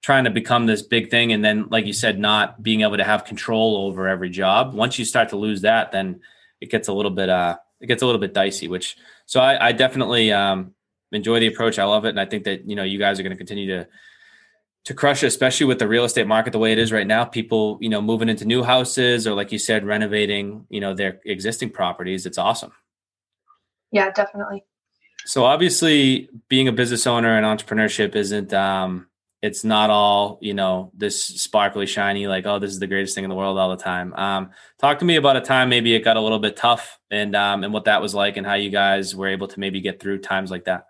trying 0.00 0.24
to 0.24 0.30
become 0.30 0.66
this 0.66 0.82
big 0.82 1.10
thing 1.10 1.32
and 1.32 1.44
then 1.44 1.66
like 1.70 1.86
you 1.86 1.92
said 1.92 2.18
not 2.18 2.62
being 2.62 2.82
able 2.82 2.96
to 2.96 3.04
have 3.04 3.24
control 3.24 3.76
over 3.78 4.06
every 4.06 4.30
job. 4.30 4.72
Once 4.72 4.98
you 4.98 5.04
start 5.04 5.30
to 5.30 5.36
lose 5.36 5.62
that 5.62 5.90
then 5.90 6.20
it 6.60 6.70
gets 6.70 6.86
a 6.86 6.92
little 6.92 7.10
bit 7.10 7.28
uh 7.28 7.56
it 7.80 7.86
gets 7.86 8.02
a 8.02 8.06
little 8.06 8.20
bit 8.20 8.34
dicey 8.34 8.68
which 8.68 8.96
so 9.26 9.40
i, 9.40 9.68
I 9.68 9.72
definitely 9.72 10.32
um 10.32 10.74
enjoy 11.10 11.40
the 11.40 11.46
approach. 11.46 11.78
I 11.78 11.84
love 11.84 12.04
it 12.04 12.10
and 12.10 12.20
i 12.20 12.26
think 12.26 12.44
that 12.44 12.68
you 12.68 12.76
know 12.76 12.84
you 12.84 12.98
guys 12.98 13.18
are 13.18 13.22
going 13.22 13.32
to 13.32 13.36
continue 13.36 13.68
to 13.68 13.88
to 14.88 14.94
crush 14.94 15.22
it 15.22 15.26
especially 15.26 15.66
with 15.66 15.78
the 15.78 15.86
real 15.86 16.04
estate 16.04 16.26
market 16.26 16.50
the 16.50 16.58
way 16.58 16.72
it 16.72 16.78
is 16.78 16.90
right 16.90 17.06
now 17.06 17.22
people 17.22 17.76
you 17.78 17.90
know 17.90 18.00
moving 18.00 18.30
into 18.30 18.46
new 18.46 18.62
houses 18.62 19.26
or 19.26 19.34
like 19.34 19.52
you 19.52 19.58
said 19.58 19.84
renovating 19.84 20.64
you 20.70 20.80
know 20.80 20.94
their 20.94 21.20
existing 21.26 21.68
properties 21.68 22.24
it's 22.24 22.38
awesome. 22.38 22.72
Yeah 23.92 24.10
definitely. 24.10 24.64
So 25.26 25.44
obviously 25.44 26.30
being 26.48 26.68
a 26.68 26.72
business 26.72 27.06
owner 27.06 27.36
and 27.36 27.44
entrepreneurship 27.44 28.16
isn't 28.16 28.54
um 28.54 29.08
it's 29.42 29.62
not 29.62 29.90
all 29.90 30.38
you 30.40 30.54
know 30.54 30.90
this 30.96 31.22
sparkly 31.22 31.84
shiny 31.84 32.26
like 32.26 32.46
oh 32.46 32.58
this 32.58 32.70
is 32.70 32.78
the 32.78 32.86
greatest 32.86 33.14
thing 33.14 33.24
in 33.24 33.30
the 33.30 33.36
world 33.36 33.58
all 33.58 33.68
the 33.68 33.84
time. 33.84 34.14
Um, 34.14 34.52
talk 34.80 35.00
to 35.00 35.04
me 35.04 35.16
about 35.16 35.36
a 35.36 35.42
time 35.42 35.68
maybe 35.68 35.94
it 35.94 36.02
got 36.02 36.16
a 36.16 36.22
little 36.22 36.38
bit 36.38 36.56
tough 36.56 36.98
and 37.10 37.36
um, 37.36 37.62
and 37.62 37.74
what 37.74 37.84
that 37.84 38.00
was 38.00 38.14
like 38.14 38.38
and 38.38 38.46
how 38.46 38.54
you 38.54 38.70
guys 38.70 39.14
were 39.14 39.28
able 39.28 39.48
to 39.48 39.60
maybe 39.60 39.82
get 39.82 40.00
through 40.00 40.20
times 40.20 40.50
like 40.50 40.64
that. 40.64 40.86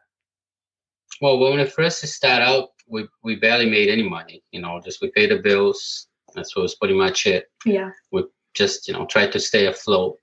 Well 1.20 1.40
when 1.40 1.58
we 1.58 1.64
first 1.64 2.06
started 2.06 2.44
out 2.44 2.68
we, 2.88 3.06
we 3.22 3.36
barely 3.36 3.68
made 3.68 3.88
any 3.88 4.08
money 4.08 4.42
you 4.50 4.60
know 4.60 4.80
just 4.84 5.00
we 5.02 5.10
paid 5.10 5.30
the 5.30 5.38
bills. 5.38 6.06
That's 6.34 6.54
what 6.54 6.62
was 6.62 6.74
pretty 6.74 6.94
much 6.94 7.26
it. 7.26 7.50
Yeah. 7.64 7.90
We 8.12 8.24
just 8.54 8.88
you 8.88 8.94
know 8.94 9.06
tried 9.06 9.32
to 9.32 9.40
stay 9.40 9.66
afloat. 9.66 10.18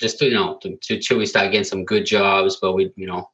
Just 0.00 0.18
to 0.18 0.26
you 0.26 0.34
know 0.34 0.58
to, 0.62 0.76
to, 0.76 0.98
till 0.98 1.18
we 1.18 1.26
start 1.26 1.52
getting 1.52 1.64
some 1.64 1.84
good 1.84 2.04
jobs 2.04 2.58
but 2.60 2.72
we 2.72 2.92
you 2.96 3.06
know 3.06 3.28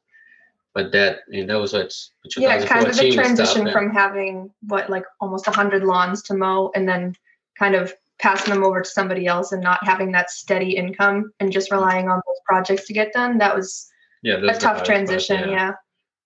but 0.73 0.91
that 0.91 1.19
and 1.31 1.49
that 1.49 1.59
was 1.59 1.73
what 1.73 1.93
yeah 2.37 2.63
kind 2.65 2.87
of 2.87 2.95
the 2.95 3.11
transition 3.11 3.71
from 3.71 3.89
having 3.89 4.51
what 4.67 4.89
like 4.89 5.05
almost 5.19 5.47
100 5.47 5.83
lawns 5.83 6.21
to 6.23 6.33
mow 6.33 6.71
and 6.75 6.87
then 6.87 7.15
kind 7.57 7.75
of 7.75 7.93
passing 8.19 8.53
them 8.53 8.63
over 8.63 8.81
to 8.81 8.89
somebody 8.89 9.25
else 9.25 9.51
and 9.51 9.63
not 9.63 9.83
having 9.83 10.11
that 10.11 10.29
steady 10.29 10.75
income 10.75 11.31
and 11.39 11.51
just 11.51 11.71
relying 11.71 12.07
on 12.07 12.21
those 12.27 12.39
projects 12.45 12.85
to 12.85 12.93
get 12.93 13.11
done 13.11 13.37
that 13.39 13.55
was 13.55 13.89
yeah 14.21 14.35
a 14.35 14.59
tough 14.59 14.83
transition 14.83 15.37
part, 15.37 15.49
yeah, 15.49 15.55
yeah. 15.55 15.73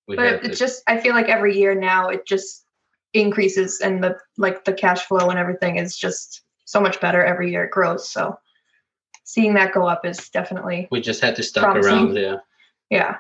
But 0.08 0.46
it's 0.46 0.60
just 0.60 0.84
i 0.88 1.00
feel 1.00 1.14
like 1.14 1.28
every 1.28 1.58
year 1.58 1.76
now 1.76 2.10
it 2.10 2.26
just 2.26 2.66
increases 3.14 3.80
and 3.82 4.04
the 4.04 4.16
like 4.38 4.66
the 4.66 4.74
cash 4.74 5.02
flow 5.04 5.30
and 5.30 5.40
everything 5.40 5.78
is 5.78 5.98
just 5.98 6.42
so 6.66 6.82
much 6.82 7.00
better 7.00 7.24
every 7.24 7.52
year 7.52 7.64
it 7.64 7.72
grows 7.72 8.10
so 8.10 8.38
seeing 9.24 9.54
that 9.54 9.74
go 9.74 9.88
up 9.88 10.06
is 10.06 10.30
definitely 10.30 10.88
we 10.92 11.02
just 11.02 11.22
had 11.22 11.36
to 11.36 11.44
stuck 11.44 11.64
promising. 11.64 11.94
around 11.94 12.16
Yeah. 12.16 12.38
yeah 12.90 13.16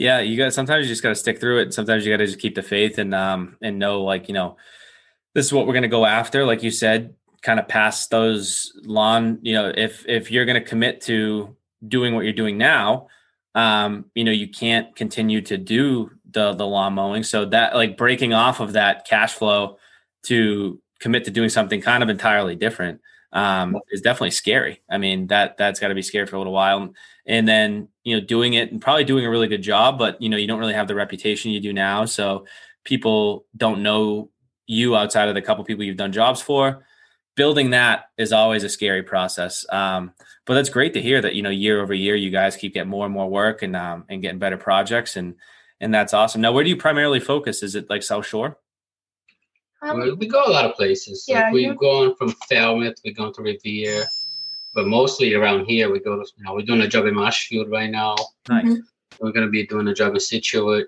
yeah, 0.00 0.20
you 0.20 0.38
got 0.38 0.54
sometimes 0.54 0.86
you 0.86 0.92
just 0.92 1.02
got 1.02 1.10
to 1.10 1.14
stick 1.14 1.40
through 1.40 1.58
it. 1.58 1.74
Sometimes 1.74 2.06
you 2.06 2.12
got 2.12 2.16
to 2.16 2.26
just 2.26 2.38
keep 2.38 2.54
the 2.54 2.62
faith 2.62 2.96
and 2.96 3.14
um 3.14 3.58
and 3.60 3.78
know 3.78 4.02
like 4.02 4.28
you 4.28 4.34
know 4.34 4.56
this 5.34 5.44
is 5.44 5.52
what 5.52 5.66
we're 5.66 5.74
going 5.74 5.82
to 5.82 5.88
go 5.88 6.06
after. 6.06 6.46
Like 6.46 6.62
you 6.62 6.70
said, 6.70 7.14
kind 7.42 7.60
of 7.60 7.68
past 7.68 8.10
those 8.10 8.72
lawn. 8.82 9.40
You 9.42 9.52
know, 9.52 9.72
if 9.76 10.08
if 10.08 10.30
you're 10.30 10.46
going 10.46 10.62
to 10.62 10.66
commit 10.66 11.02
to 11.02 11.54
doing 11.86 12.14
what 12.14 12.24
you're 12.24 12.32
doing 12.32 12.56
now, 12.56 13.08
um, 13.54 14.06
you 14.14 14.24
know, 14.24 14.32
you 14.32 14.48
can't 14.48 14.94
continue 14.94 15.40
to 15.42 15.56
do 15.56 16.10
the 16.30 16.54
the 16.54 16.66
lawn 16.66 16.94
mowing. 16.94 17.22
So 17.22 17.44
that 17.46 17.74
like 17.74 17.96
breaking 17.96 18.32
off 18.32 18.60
of 18.60 18.74
that 18.74 19.06
cash 19.06 19.34
flow 19.34 19.78
to 20.24 20.80
commit 21.00 21.24
to 21.24 21.30
doing 21.30 21.48
something 21.48 21.80
kind 21.80 22.02
of 22.02 22.08
entirely 22.08 22.54
different 22.54 23.00
um, 23.32 23.76
is 23.90 24.00
definitely 24.02 24.32
scary. 24.32 24.82
I 24.90 24.98
mean, 24.98 25.28
that 25.28 25.56
that's 25.56 25.80
got 25.80 25.88
to 25.88 25.94
be 25.94 26.02
scary 26.02 26.26
for 26.26 26.36
a 26.36 26.38
little 26.38 26.52
while 26.52 26.92
and 27.30 27.46
then 27.46 27.88
you 28.02 28.18
know 28.18 28.24
doing 28.24 28.54
it 28.54 28.72
and 28.72 28.82
probably 28.82 29.04
doing 29.04 29.24
a 29.24 29.30
really 29.30 29.46
good 29.46 29.62
job 29.62 29.98
but 29.98 30.20
you 30.20 30.28
know 30.28 30.36
you 30.36 30.46
don't 30.46 30.58
really 30.58 30.74
have 30.74 30.88
the 30.88 30.94
reputation 30.94 31.50
you 31.50 31.60
do 31.60 31.72
now 31.72 32.04
so 32.04 32.44
people 32.84 33.46
don't 33.56 33.82
know 33.82 34.28
you 34.66 34.96
outside 34.96 35.28
of 35.28 35.34
the 35.34 35.42
couple 35.42 35.64
people 35.64 35.84
you've 35.84 35.96
done 35.96 36.12
jobs 36.12 36.42
for 36.42 36.84
building 37.36 37.70
that 37.70 38.04
is 38.18 38.32
always 38.32 38.64
a 38.64 38.68
scary 38.68 39.02
process 39.02 39.64
um, 39.70 40.12
but 40.46 40.54
that's 40.54 40.68
great 40.68 40.94
to 40.94 41.02
hear 41.02 41.20
that 41.20 41.34
you 41.34 41.42
know 41.42 41.50
year 41.50 41.80
over 41.80 41.94
year 41.94 42.14
you 42.14 42.30
guys 42.30 42.56
keep 42.56 42.74
getting 42.74 42.90
more 42.90 43.04
and 43.04 43.14
more 43.14 43.28
work 43.28 43.62
and 43.62 43.76
um, 43.76 44.04
and 44.08 44.22
getting 44.22 44.38
better 44.38 44.56
projects 44.56 45.16
and 45.16 45.36
and 45.80 45.94
that's 45.94 46.14
awesome 46.14 46.40
now 46.40 46.52
where 46.52 46.64
do 46.64 46.70
you 46.70 46.76
primarily 46.76 47.20
focus 47.20 47.62
is 47.62 47.74
it 47.74 47.88
like 47.88 48.02
south 48.02 48.26
shore 48.26 48.56
um, 49.82 50.18
we 50.18 50.26
go 50.26 50.44
a 50.44 50.50
lot 50.50 50.66
of 50.66 50.74
places 50.74 51.24
yeah, 51.26 51.44
like 51.44 51.54
we've 51.54 51.76
gone 51.78 52.14
from 52.16 52.34
falmouth 52.48 52.96
we've 53.04 53.16
gone 53.16 53.32
to 53.32 53.42
revere 53.42 54.04
but 54.74 54.86
mostly 54.86 55.34
around 55.34 55.66
here, 55.66 55.90
we 55.90 55.98
go 55.98 56.16
to, 56.16 56.24
you 56.36 56.44
know, 56.44 56.54
we're 56.54 56.64
doing 56.64 56.82
a 56.82 56.88
job 56.88 57.06
in 57.06 57.14
Marshfield 57.14 57.70
right 57.70 57.90
now. 57.90 58.14
Nice. 58.48 58.64
Mm-hmm. 58.64 58.80
We're 59.20 59.32
going 59.32 59.46
to 59.46 59.50
be 59.50 59.66
doing 59.66 59.88
a 59.88 59.94
job 59.94 60.14
in 60.14 60.20
Scituate. 60.20 60.86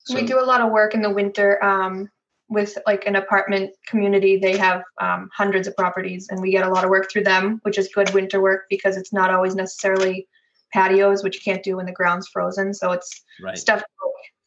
So. 0.00 0.14
We 0.14 0.26
do 0.26 0.38
a 0.38 0.44
lot 0.44 0.60
of 0.60 0.70
work 0.70 0.94
in 0.94 1.00
the 1.00 1.10
winter 1.10 1.62
um, 1.64 2.10
with 2.48 2.76
like 2.86 3.06
an 3.06 3.16
apartment 3.16 3.70
community. 3.86 4.36
They 4.36 4.56
have 4.56 4.82
um, 5.00 5.28
hundreds 5.34 5.66
of 5.66 5.76
properties, 5.76 6.28
and 6.30 6.40
we 6.40 6.50
get 6.50 6.66
a 6.66 6.70
lot 6.70 6.84
of 6.84 6.90
work 6.90 7.10
through 7.10 7.24
them, 7.24 7.60
which 7.62 7.78
is 7.78 7.88
good 7.94 8.12
winter 8.12 8.40
work 8.40 8.64
because 8.68 8.96
it's 8.96 9.12
not 9.12 9.30
always 9.30 9.54
necessarily 9.54 10.28
patios, 10.72 11.22
which 11.22 11.36
you 11.36 11.52
can't 11.52 11.62
do 11.62 11.76
when 11.76 11.86
the 11.86 11.92
ground's 11.92 12.28
frozen. 12.28 12.74
So 12.74 12.92
it's 12.92 13.22
right. 13.42 13.56
stuff 13.56 13.82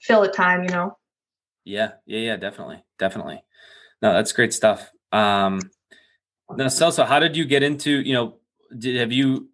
fill 0.01 0.24
a 0.24 0.32
time, 0.32 0.63
you 0.63 0.70
know. 0.70 0.98
Yeah, 1.66 1.92
yeah, 2.06 2.20
yeah, 2.20 2.38
definitely, 2.38 2.84
definitely. 2.98 3.44
No, 4.01 4.13
that's 4.13 4.32
great 4.32 4.54
stuff. 4.54 4.89
Um, 5.12 5.60
now, 6.56 6.68
Celso, 6.68 7.06
how 7.06 7.20
did 7.20 7.36
you 7.36 7.46
get 7.46 7.63
into 7.63 7.92
you 7.92 8.13
know 8.13 8.38
did 8.77 8.96
have 8.96 9.12
you 9.12 9.50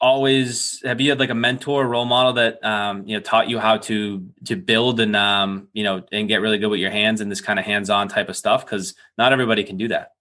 always 0.00 0.80
have 0.84 1.00
you 1.00 1.10
had 1.10 1.18
like 1.18 1.30
a 1.30 1.34
mentor 1.34 1.86
role 1.86 2.06
model 2.06 2.32
that 2.32 2.64
um, 2.64 3.06
you 3.06 3.16
know 3.16 3.20
taught 3.20 3.48
you 3.48 3.58
how 3.58 3.76
to 3.76 4.26
to 4.44 4.56
build 4.56 5.00
and 5.00 5.14
um, 5.14 5.68
you 5.72 5.84
know 5.84 6.02
and 6.10 6.28
get 6.28 6.40
really 6.40 6.58
good 6.58 6.68
with 6.68 6.80
your 6.80 6.90
hands 6.90 7.20
and 7.20 7.30
this 7.30 7.40
kind 7.40 7.58
of 7.58 7.64
hands-on 7.64 8.08
type 8.08 8.28
of 8.28 8.36
stuff 8.36 8.64
because 8.64 8.94
not 9.18 9.32
everybody 9.32 9.62
can 9.62 9.76
do 9.76 9.88
that 9.88 10.12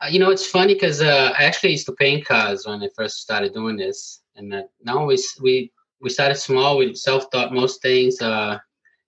uh, 0.00 0.08
you 0.08 0.18
know 0.18 0.30
it's 0.30 0.46
funny 0.46 0.74
because 0.74 1.02
uh, 1.02 1.32
i 1.38 1.44
actually 1.44 1.70
used 1.70 1.86
to 1.86 1.92
paint 1.92 2.24
cars 2.24 2.66
when 2.66 2.82
i 2.82 2.88
first 2.96 3.18
started 3.18 3.52
doing 3.52 3.76
this 3.76 4.22
and 4.36 4.54
uh, 4.54 4.62
now 4.84 5.04
we 5.04 5.18
we 5.42 5.72
we 6.00 6.08
started 6.08 6.36
small 6.36 6.78
we 6.78 6.94
self-taught 6.94 7.52
most 7.52 7.82
things 7.82 8.20
uh, 8.22 8.58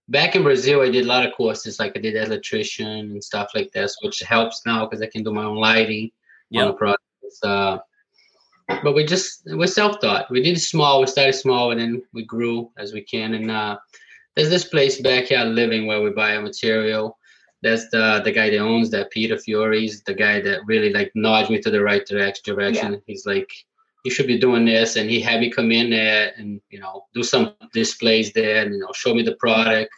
back 0.08 0.34
in 0.34 0.42
brazil 0.42 0.82
i 0.82 0.90
did 0.90 1.04
a 1.04 1.08
lot 1.08 1.24
of 1.24 1.32
courses 1.34 1.78
like 1.78 1.92
i 1.96 2.00
did 2.00 2.16
electrician 2.16 3.12
and 3.12 3.22
stuff 3.22 3.50
like 3.54 3.70
this 3.70 3.96
which 4.02 4.18
helps 4.20 4.62
now 4.66 4.84
because 4.84 5.00
i 5.00 5.06
can 5.06 5.22
do 5.22 5.32
my 5.32 5.44
own 5.44 5.56
lighting 5.56 6.10
yeah. 6.50 6.62
on 6.62 6.68
the 6.68 6.74
projects 6.74 7.38
uh, 7.44 7.78
but 8.68 8.94
we 8.94 9.04
just 9.04 9.46
we 9.56 9.66
self-taught. 9.66 10.30
We 10.30 10.42
did 10.42 10.60
small. 10.60 11.00
We 11.00 11.06
started 11.06 11.34
small, 11.34 11.70
and 11.70 11.80
then 11.80 12.02
we 12.12 12.24
grew 12.24 12.70
as 12.78 12.92
we 12.92 13.02
can. 13.02 13.34
And 13.34 13.50
uh, 13.50 13.78
there's 14.34 14.50
this 14.50 14.64
place 14.64 15.00
backyard 15.00 15.48
living 15.48 15.86
where 15.86 16.02
we 16.02 16.10
buy 16.10 16.36
our 16.36 16.42
material. 16.42 17.18
That's 17.62 17.88
the 17.90 18.20
the 18.24 18.32
guy 18.32 18.50
that 18.50 18.58
owns 18.58 18.90
that. 18.90 19.10
Peter 19.10 19.36
Fiore's 19.36 20.02
the 20.02 20.14
guy 20.14 20.40
that 20.40 20.60
really 20.66 20.92
like 20.92 21.12
nods 21.14 21.50
me 21.50 21.60
to 21.60 21.70
the 21.70 21.82
right 21.82 22.04
direction. 22.06 22.92
Yeah. 22.92 22.98
He's 23.06 23.26
like, 23.26 23.50
you 24.04 24.10
should 24.10 24.26
be 24.26 24.38
doing 24.38 24.64
this, 24.64 24.96
and 24.96 25.08
he 25.08 25.20
had 25.20 25.40
me 25.40 25.50
come 25.50 25.70
in 25.70 25.90
there 25.90 26.32
and 26.36 26.60
you 26.70 26.80
know 26.80 27.06
do 27.14 27.22
some 27.22 27.54
displays 27.72 28.32
there, 28.32 28.64
and 28.64 28.74
you 28.74 28.80
know 28.80 28.92
show 28.92 29.14
me 29.14 29.22
the 29.22 29.36
product. 29.36 29.92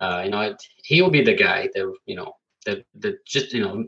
Uh, 0.00 0.22
you 0.24 0.30
know, 0.30 0.56
he'll 0.82 1.10
be 1.10 1.22
the 1.22 1.34
guy 1.34 1.68
that 1.74 1.94
you 2.06 2.16
know 2.16 2.34
that 2.66 2.84
that 2.96 3.24
just 3.24 3.52
you 3.52 3.62
know 3.62 3.84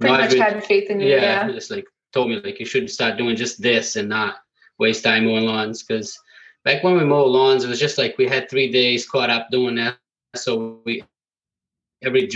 pretty 0.00 0.16
much 0.16 0.34
had 0.34 0.64
faith 0.64 0.90
in 0.90 1.00
you. 1.00 1.08
Yeah, 1.08 1.46
yeah, 1.46 1.52
just 1.52 1.70
like 1.70 1.86
told 2.12 2.28
me 2.28 2.40
like 2.40 2.60
you 2.60 2.66
should 2.66 2.90
start 2.90 3.16
doing 3.16 3.36
just 3.36 3.60
this 3.60 3.96
and 3.96 4.08
not 4.08 4.36
waste 4.78 5.04
time 5.04 5.26
mowing 5.26 5.46
lawns 5.46 5.82
because 5.82 6.18
back 6.64 6.82
when 6.82 6.96
we 6.96 7.04
mowed 7.04 7.30
lawns 7.30 7.64
it 7.64 7.68
was 7.68 7.80
just 7.80 7.98
like 7.98 8.16
we 8.18 8.26
had 8.26 8.48
three 8.48 8.70
days 8.70 9.08
caught 9.08 9.30
up 9.30 9.48
doing 9.50 9.74
that 9.74 9.96
so 10.34 10.80
we 10.84 11.02
every 12.02 12.28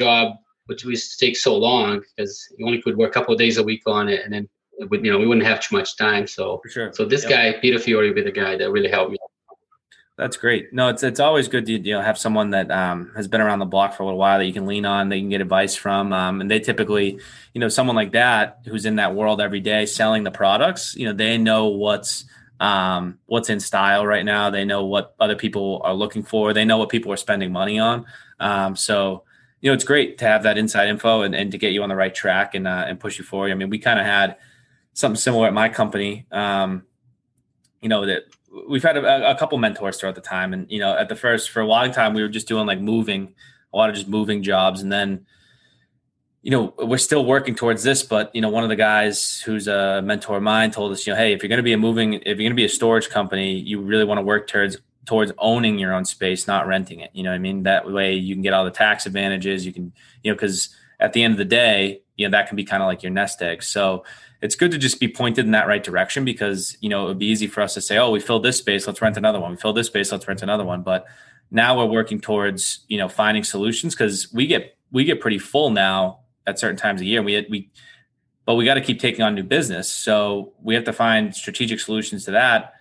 job 0.00 0.36
which 0.66 0.84
we 0.84 0.92
used 0.92 1.18
to 1.18 1.26
take 1.26 1.36
so 1.36 1.56
long 1.56 2.00
because 2.16 2.48
you 2.56 2.66
only 2.66 2.80
could 2.80 2.96
work 2.96 3.10
a 3.10 3.14
couple 3.14 3.32
of 3.32 3.38
days 3.38 3.58
a 3.58 3.62
week 3.62 3.82
on 3.86 4.08
it 4.08 4.24
and 4.24 4.32
then 4.32 4.48
it 4.78 4.90
would, 4.90 5.04
you 5.04 5.12
know 5.12 5.18
we 5.18 5.26
wouldn't 5.26 5.46
have 5.46 5.60
too 5.60 5.76
much 5.76 5.96
time 5.96 6.26
so 6.26 6.60
sure. 6.68 6.92
so 6.92 7.04
this 7.04 7.22
yep. 7.22 7.30
guy 7.30 7.60
peter 7.60 7.78
fiore 7.78 8.04
would 8.04 8.14
be 8.14 8.22
the 8.22 8.32
guy 8.32 8.56
that 8.56 8.70
really 8.70 8.90
helped 8.90 9.12
me 9.12 9.18
that's 10.16 10.36
great. 10.36 10.72
No, 10.72 10.88
it's 10.88 11.02
it's 11.02 11.18
always 11.18 11.48
good 11.48 11.66
to 11.66 11.72
you 11.72 11.94
know 11.94 12.00
have 12.00 12.16
someone 12.16 12.50
that 12.50 12.70
um, 12.70 13.12
has 13.16 13.26
been 13.26 13.40
around 13.40 13.58
the 13.58 13.64
block 13.64 13.94
for 13.94 14.04
a 14.04 14.06
little 14.06 14.18
while 14.18 14.38
that 14.38 14.46
you 14.46 14.52
can 14.52 14.66
lean 14.66 14.86
on, 14.86 15.08
that 15.08 15.16
you 15.16 15.22
can 15.22 15.30
get 15.30 15.40
advice 15.40 15.74
from, 15.74 16.12
um, 16.12 16.40
and 16.40 16.48
they 16.50 16.60
typically, 16.60 17.18
you 17.52 17.60
know, 17.60 17.68
someone 17.68 17.96
like 17.96 18.12
that 18.12 18.60
who's 18.66 18.86
in 18.86 18.96
that 18.96 19.14
world 19.14 19.40
every 19.40 19.60
day 19.60 19.86
selling 19.86 20.22
the 20.22 20.30
products, 20.30 20.94
you 20.94 21.06
know, 21.06 21.12
they 21.12 21.36
know 21.36 21.66
what's 21.66 22.26
um, 22.60 23.18
what's 23.26 23.50
in 23.50 23.58
style 23.58 24.06
right 24.06 24.24
now. 24.24 24.50
They 24.50 24.64
know 24.64 24.84
what 24.84 25.16
other 25.18 25.34
people 25.34 25.80
are 25.84 25.94
looking 25.94 26.22
for. 26.22 26.52
They 26.52 26.64
know 26.64 26.78
what 26.78 26.90
people 26.90 27.12
are 27.12 27.16
spending 27.16 27.50
money 27.50 27.80
on. 27.80 28.06
Um, 28.38 28.76
so 28.76 29.24
you 29.60 29.70
know, 29.70 29.74
it's 29.74 29.84
great 29.84 30.18
to 30.18 30.26
have 30.26 30.42
that 30.44 30.58
inside 30.58 30.90
info 30.90 31.22
and, 31.22 31.34
and 31.34 31.50
to 31.50 31.58
get 31.58 31.72
you 31.72 31.82
on 31.82 31.88
the 31.88 31.96
right 31.96 32.14
track 32.14 32.54
and 32.54 32.68
uh, 32.68 32.84
and 32.86 33.00
push 33.00 33.18
you 33.18 33.24
forward. 33.24 33.50
I 33.50 33.54
mean, 33.54 33.70
we 33.70 33.80
kind 33.80 33.98
of 33.98 34.06
had 34.06 34.36
something 34.92 35.18
similar 35.18 35.48
at 35.48 35.54
my 35.54 35.70
company. 35.70 36.26
Um, 36.30 36.84
you 37.80 37.88
know 37.88 38.06
that 38.06 38.22
we've 38.68 38.82
had 38.82 38.96
a, 38.96 39.30
a, 39.30 39.34
couple 39.36 39.58
mentors 39.58 39.98
throughout 39.98 40.14
the 40.14 40.20
time, 40.20 40.52
and 40.52 40.70
you 40.70 40.78
know, 40.78 40.96
at 40.96 41.08
the 41.08 41.16
first 41.16 41.50
for 41.50 41.60
a 41.60 41.66
long 41.66 41.90
time 41.90 42.14
we 42.14 42.22
were 42.22 42.28
just 42.28 42.48
doing 42.48 42.66
like 42.66 42.80
moving, 42.80 43.34
a 43.72 43.76
lot 43.76 43.90
of 43.90 43.96
just 43.96 44.08
moving 44.08 44.42
jobs, 44.42 44.82
and 44.82 44.92
then 44.92 45.26
you 46.44 46.50
know, 46.50 46.74
we're 46.78 46.98
still 46.98 47.24
working 47.24 47.54
towards 47.54 47.82
this, 47.82 48.02
but 48.02 48.30
you 48.34 48.42
know, 48.42 48.50
one 48.50 48.64
of 48.64 48.68
the 48.68 48.76
guys 48.76 49.40
who's 49.40 49.66
a 49.66 50.02
mentor 50.02 50.36
of 50.36 50.42
mine 50.42 50.70
told 50.70 50.92
us, 50.92 51.06
you 51.06 51.12
know, 51.12 51.16
hey, 51.16 51.32
if 51.32 51.42
you're 51.42 51.48
going 51.48 51.56
to 51.56 51.62
be 51.62 51.72
a 51.72 51.78
moving, 51.78 52.14
if 52.14 52.26
you're 52.26 52.36
going 52.36 52.50
to 52.50 52.54
be 52.54 52.66
a 52.66 52.68
storage 52.68 53.08
company, 53.08 53.58
you 53.58 53.80
really 53.80 54.04
want 54.04 54.18
to 54.18 54.22
work 54.22 54.46
towards 54.46 54.76
towards 55.06 55.32
owning 55.38 55.78
your 55.78 55.94
own 55.94 56.04
space, 56.04 56.46
not 56.46 56.66
renting 56.66 57.00
it. 57.00 57.10
You 57.14 57.22
know, 57.22 57.32
I 57.32 57.38
mean, 57.38 57.62
that 57.62 57.90
way 57.90 58.14
you 58.14 58.34
can 58.34 58.42
get 58.42 58.52
all 58.52 58.64
the 58.64 58.70
tax 58.70 59.06
advantages. 59.06 59.64
You 59.64 59.72
can, 59.72 59.92
you 60.22 60.30
know, 60.30 60.34
because 60.34 60.68
at 61.00 61.14
the 61.14 61.22
end 61.22 61.32
of 61.32 61.38
the 61.38 61.46
day, 61.46 62.02
you 62.16 62.26
know, 62.26 62.30
that 62.32 62.46
can 62.46 62.56
be 62.56 62.64
kind 62.64 62.82
of 62.82 62.88
like 62.88 63.02
your 63.02 63.12
nest 63.12 63.40
egg. 63.40 63.62
So 63.62 64.04
it's 64.44 64.56
good 64.56 64.70
to 64.72 64.76
just 64.76 65.00
be 65.00 65.08
pointed 65.08 65.46
in 65.46 65.52
that 65.52 65.66
right 65.66 65.82
direction 65.82 66.22
because 66.22 66.76
you 66.82 66.90
know 66.90 67.04
it 67.04 67.08
would 67.08 67.18
be 67.18 67.24
easy 67.24 67.46
for 67.46 67.62
us 67.62 67.72
to 67.72 67.80
say, 67.80 67.96
oh, 67.96 68.10
we 68.10 68.20
filled 68.20 68.42
this 68.42 68.58
space, 68.58 68.86
let's 68.86 69.00
rent 69.00 69.16
another 69.16 69.40
one. 69.40 69.52
We 69.52 69.56
filled 69.56 69.78
this 69.78 69.86
space, 69.86 70.12
let's 70.12 70.28
rent 70.28 70.42
another 70.42 70.64
one. 70.64 70.82
But 70.82 71.06
now 71.50 71.78
we're 71.78 71.86
working 71.86 72.20
towards 72.20 72.84
you 72.86 72.98
know 72.98 73.08
finding 73.08 73.42
solutions 73.42 73.94
because 73.94 74.30
we 74.34 74.46
get 74.46 74.76
we 74.92 75.04
get 75.04 75.22
pretty 75.22 75.38
full 75.38 75.70
now 75.70 76.20
at 76.46 76.58
certain 76.58 76.76
times 76.76 77.00
of 77.00 77.06
year. 77.06 77.22
We 77.22 77.46
we, 77.48 77.70
but 78.44 78.56
we 78.56 78.66
got 78.66 78.74
to 78.74 78.82
keep 78.82 79.00
taking 79.00 79.22
on 79.22 79.34
new 79.34 79.42
business. 79.42 79.90
So 79.90 80.52
we 80.62 80.74
have 80.74 80.84
to 80.84 80.92
find 80.92 81.34
strategic 81.34 81.80
solutions 81.80 82.26
to 82.26 82.32
that 82.32 82.74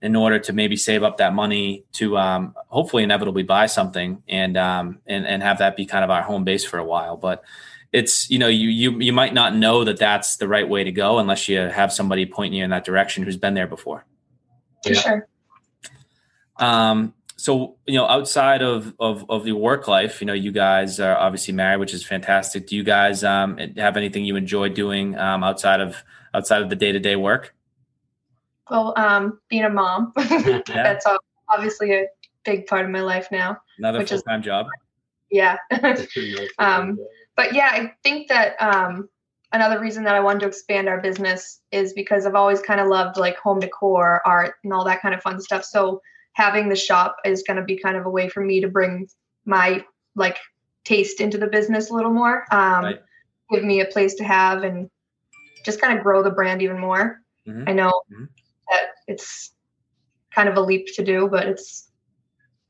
in 0.00 0.14
order 0.14 0.38
to 0.38 0.52
maybe 0.52 0.76
save 0.76 1.02
up 1.02 1.16
that 1.16 1.34
money 1.34 1.86
to 1.94 2.16
um, 2.18 2.54
hopefully 2.68 3.02
inevitably 3.02 3.42
buy 3.42 3.66
something 3.66 4.22
and 4.28 4.56
um, 4.56 5.00
and 5.08 5.26
and 5.26 5.42
have 5.42 5.58
that 5.58 5.76
be 5.76 5.86
kind 5.86 6.04
of 6.04 6.10
our 6.10 6.22
home 6.22 6.44
base 6.44 6.64
for 6.64 6.78
a 6.78 6.84
while. 6.84 7.16
But 7.16 7.42
it's 7.92 8.30
you 8.30 8.38
know 8.38 8.48
you 8.48 8.68
you 8.68 9.00
you 9.00 9.12
might 9.12 9.34
not 9.34 9.54
know 9.54 9.84
that 9.84 9.98
that's 9.98 10.36
the 10.36 10.46
right 10.46 10.68
way 10.68 10.84
to 10.84 10.92
go 10.92 11.18
unless 11.18 11.48
you 11.48 11.58
have 11.58 11.92
somebody 11.92 12.26
pointing 12.26 12.58
you 12.58 12.64
in 12.64 12.70
that 12.70 12.84
direction 12.84 13.24
who's 13.24 13.36
been 13.36 13.54
there 13.54 13.66
before. 13.66 14.04
For 14.84 14.92
yeah. 14.92 15.00
sure. 15.00 15.28
Um, 16.58 17.14
so 17.40 17.76
you 17.86 17.94
know 17.94 18.06
outside 18.06 18.60
of, 18.60 18.94
of 19.00 19.24
of 19.30 19.46
your 19.46 19.56
work 19.56 19.88
life 19.88 20.20
you 20.20 20.26
know 20.26 20.34
you 20.34 20.52
guys 20.52 21.00
are 21.00 21.16
obviously 21.16 21.54
married 21.54 21.78
which 21.78 21.94
is 21.94 22.04
fantastic 22.04 22.66
do 22.66 22.76
you 22.76 22.82
guys 22.82 23.24
um, 23.24 23.56
have 23.78 23.96
anything 23.96 24.26
you 24.26 24.36
enjoy 24.36 24.68
doing 24.68 25.18
um, 25.18 25.42
outside 25.42 25.80
of 25.80 26.04
outside 26.34 26.60
of 26.60 26.68
the 26.68 26.76
day-to-day 26.76 27.16
work 27.16 27.54
well 28.70 28.92
um, 28.96 29.40
being 29.48 29.64
a 29.64 29.70
mom 29.70 30.12
yeah. 30.18 30.60
that's 30.68 31.06
obviously 31.48 31.92
a 31.94 32.06
big 32.44 32.66
part 32.66 32.84
of 32.84 32.90
my 32.90 33.00
life 33.00 33.28
now 33.32 33.56
another 33.78 34.04
full-time 34.04 34.40
is, 34.40 34.44
job 34.44 34.66
yeah 35.30 35.56
um, 36.58 36.98
but 37.36 37.54
yeah 37.54 37.70
i 37.72 37.92
think 38.02 38.28
that 38.28 38.60
um, 38.60 39.08
another 39.52 39.80
reason 39.80 40.04
that 40.04 40.14
i 40.14 40.20
wanted 40.20 40.40
to 40.40 40.46
expand 40.46 40.88
our 40.88 41.00
business 41.00 41.60
is 41.72 41.92
because 41.92 42.26
i've 42.26 42.34
always 42.34 42.60
kind 42.60 42.80
of 42.80 42.88
loved 42.88 43.16
like 43.16 43.36
home 43.38 43.60
decor 43.60 44.22
art 44.24 44.54
and 44.64 44.72
all 44.72 44.84
that 44.84 45.02
kind 45.02 45.14
of 45.14 45.22
fun 45.22 45.40
stuff 45.40 45.64
so 45.64 46.00
having 46.32 46.68
the 46.68 46.76
shop 46.76 47.16
is 47.24 47.42
going 47.42 47.56
to 47.56 47.64
be 47.64 47.76
kind 47.76 47.96
of 47.96 48.06
a 48.06 48.10
way 48.10 48.28
for 48.28 48.40
me 48.40 48.60
to 48.60 48.68
bring 48.68 49.08
my 49.44 49.84
like 50.16 50.38
taste 50.84 51.20
into 51.20 51.38
the 51.38 51.46
business 51.46 51.90
a 51.90 51.94
little 51.94 52.12
more 52.12 52.44
um, 52.50 52.84
right. 52.84 53.00
give 53.50 53.64
me 53.64 53.80
a 53.80 53.86
place 53.86 54.14
to 54.14 54.24
have 54.24 54.62
and 54.62 54.88
just 55.64 55.80
kind 55.80 55.96
of 55.96 56.02
grow 56.02 56.22
the 56.22 56.30
brand 56.30 56.62
even 56.62 56.78
more 56.78 57.20
mm-hmm. 57.46 57.64
i 57.68 57.72
know 57.72 57.90
mm-hmm. 58.12 58.24
that 58.70 58.88
it's 59.06 59.52
kind 60.34 60.48
of 60.48 60.56
a 60.56 60.60
leap 60.60 60.86
to 60.94 61.04
do 61.04 61.28
but 61.28 61.46
it's 61.46 61.90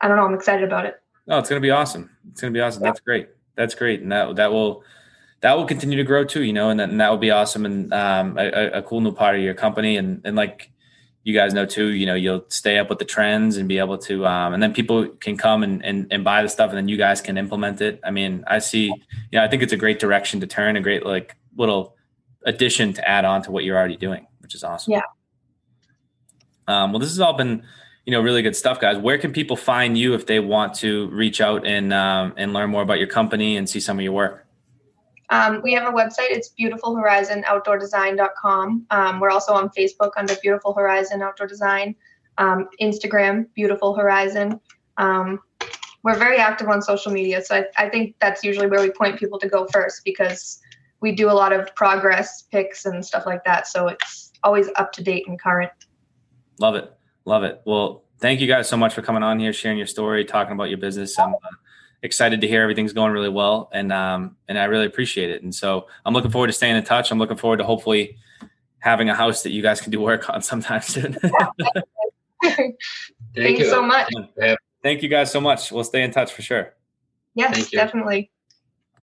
i 0.01 0.09
don't 0.09 0.17
know 0.17 0.25
i'm 0.25 0.35
excited 0.35 0.65
about 0.65 0.87
it 0.87 0.97
no 1.27 1.39
it's 1.39 1.49
going 1.49 1.61
to 1.61 1.65
be 1.65 1.71
awesome 1.71 2.11
it's 2.31 2.41
going 2.41 2.53
to 2.53 2.57
be 2.57 2.63
awesome 2.63 2.83
yeah. 2.83 2.89
that's 2.89 3.01
great 3.01 3.29
that's 3.61 3.75
great 3.75 4.01
and 4.01 4.11
that 4.11 4.37
that 4.37 4.53
will 4.53 4.83
that 5.41 5.57
will 5.57 5.67
continue 5.67 5.97
to 5.97 6.05
grow 6.05 6.25
too 6.25 6.43
you 6.43 6.53
know 6.53 6.71
and 6.71 6.81
that, 6.81 6.89
and 6.89 7.01
that 7.01 7.11
will 7.11 7.19
be 7.19 7.31
awesome 7.31 7.65
and 7.65 7.93
um, 7.93 8.37
a, 8.39 8.71
a 8.71 8.83
cool 8.83 9.01
new 9.01 9.13
part 9.13 9.37
of 9.37 9.43
your 9.43 9.55
company 9.55 9.97
and 9.97 10.23
and 10.25 10.37
like 10.37 10.71
you 11.23 11.35
guys 11.35 11.53
know 11.53 11.67
too, 11.67 11.89
you 11.89 12.07
know, 12.07 12.15
you'll 12.15 12.45
stay 12.49 12.79
up 12.79 12.89
with 12.89 12.99
the 12.99 13.05
trends 13.05 13.57
and 13.57 13.69
be 13.69 13.79
able 13.79 13.99
to, 13.99 14.27
um, 14.27 14.55
and 14.55 14.63
then 14.63 14.73
people 14.73 15.07
can 15.07 15.37
come 15.37 15.63
and, 15.63 15.85
and, 15.85 16.07
and 16.11 16.25
buy 16.25 16.43
the 16.43 16.49
stuff 16.49 16.71
and 16.71 16.79
then 16.79 16.89
you 16.89 16.97
guys 16.97 17.21
can 17.21 17.37
implement 17.37 17.81
it. 17.81 18.01
I 18.03 18.11
mean, 18.11 18.43
I 18.47 18.59
see, 18.59 18.87
you 18.87 18.95
know, 19.33 19.45
I 19.45 19.49
think 19.49 19.63
it's 19.63 19.73
a 19.73 19.77
great 19.77 19.99
direction 19.99 20.41
to 20.41 20.47
turn, 20.47 20.77
a 20.77 20.81
great 20.81 21.05
like 21.05 21.37
little 21.57 21.95
addition 22.45 22.95
to 22.95 23.07
add 23.07 23.27
on 23.27 23.43
to 23.43 23.53
what 23.53 23.65
you're 23.65 23.77
already 23.77 23.97
doing, 23.97 24.27
which 24.41 24.55
is 24.55 24.65
awesome. 24.65 24.93
Yeah. 24.93 25.03
Um, 26.67 26.93
well, 26.93 27.01
this 27.01 27.11
has 27.11 27.21
all 27.21 27.35
been, 27.35 27.65
you 28.07 28.13
know, 28.13 28.21
really 28.21 28.43
good 28.43 28.57
stuff, 28.57 28.81
guys. 28.81 28.99
Where 28.99 29.19
can 29.19 29.33
people 29.33 29.57
find 29.57 29.97
you 29.97 30.15
if 30.15 30.27
they 30.27 30.41
want 30.41 30.75
to 30.77 31.09
reach 31.09 31.41
out 31.41 31.67
and, 31.67 31.93
um, 31.93 32.35
and 32.37 32.53
learn 32.53 32.71
more 32.71 32.83
about 32.83 32.99
your 32.99 33.09
company 33.09 33.57
and 33.57 33.69
see 33.69 33.81
some 33.81 33.99
of 33.99 34.03
your 34.03 34.13
work? 34.13 34.47
Um, 35.31 35.61
we 35.63 35.73
have 35.75 35.87
a 35.87 35.93
website. 35.93 36.31
It's 36.31 36.51
beautifulhorizonoutdoordesign.com. 36.59 38.87
Um, 38.91 39.21
we're 39.21 39.31
also 39.31 39.53
on 39.53 39.69
Facebook 39.71 40.11
under 40.17 40.35
Beautiful 40.43 40.75
Horizon 40.75 41.23
Outdoor 41.23 41.47
Design, 41.47 41.95
um, 42.39 42.69
Instagram, 42.81 43.47
Beautiful 43.55 43.95
Horizon. 43.95 44.61
Um, 44.97 45.39
we're 46.03 46.17
very 46.17 46.39
active 46.39 46.69
on 46.69 46.83
social 46.83 47.13
media. 47.13 47.41
So 47.43 47.55
I, 47.57 47.67
I, 47.77 47.89
think 47.89 48.17
that's 48.21 48.43
usually 48.43 48.67
where 48.67 48.81
we 48.81 48.91
point 48.91 49.19
people 49.19 49.39
to 49.39 49.49
go 49.49 49.69
first 49.73 50.03
because 50.05 50.61
we 51.01 51.13
do 51.13 51.31
a 51.31 51.33
lot 51.33 51.53
of 51.53 51.73
progress 51.75 52.43
pics 52.51 52.87
and 52.87 53.05
stuff 53.05 53.27
like 53.27 53.45
that. 53.45 53.69
So 53.69 53.89
it's 53.89 54.33
always 54.43 54.69
up 54.77 54.93
to 54.93 55.03
date 55.03 55.29
and 55.29 55.39
current. 55.41 55.73
Love 56.59 56.75
it. 56.75 56.93
Love 57.25 57.45
it. 57.45 57.63
Well, 57.65 58.05
thank 58.19 58.41
you 58.41 58.47
guys 58.47 58.69
so 58.69 58.77
much 58.77 58.95
for 58.95 59.03
coming 59.03 59.23
on 59.23 59.39
here, 59.39 59.53
sharing 59.53 59.79
your 59.79 59.87
story, 59.87 60.25
talking 60.25 60.53
about 60.53 60.69
your 60.69 60.79
business. 60.79 61.19
I'm, 61.19 61.35
uh, 61.35 61.39
excited 62.03 62.41
to 62.41 62.49
hear 62.49 62.63
everything's 62.63 62.93
going 62.93 63.13
really 63.13 63.29
well, 63.29 63.69
and 63.73 63.93
um, 63.93 64.37
and 64.49 64.59
I 64.59 64.65
really 64.65 64.87
appreciate 64.87 65.31
it. 65.31 65.43
And 65.43 65.55
so 65.55 65.87
I'm 66.05 66.15
looking 66.15 66.31
forward 66.31 66.49
to 66.49 66.53
staying 66.53 66.77
in 66.77 66.85
touch. 66.85 67.11
I'm 67.11 67.19
looking 67.19 67.37
forward 67.37 67.59
to 67.59 67.65
hopefully 67.65 68.17
having 68.79 69.09
a 69.11 69.15
house 69.15 69.43
that 69.43 69.51
you 69.51 69.63
guys 69.63 69.81
can 69.81 69.91
do 69.91 70.01
work 70.01 70.29
on 70.31 70.43
sometime 70.51 70.83
soon. 70.83 71.15
Thank 72.43 73.59
you 73.59 73.67
so 73.67 73.83
much. 73.83 74.13
Thank 74.83 75.03
you 75.03 75.09
guys 75.09 75.31
so 75.31 75.41
much. 75.41 75.71
We'll 75.71 75.85
stay 75.85 76.03
in 76.03 76.11
touch 76.11 76.33
for 76.33 76.43
sure. 76.43 76.75
Yes, 77.35 77.71
definitely. 77.71 78.31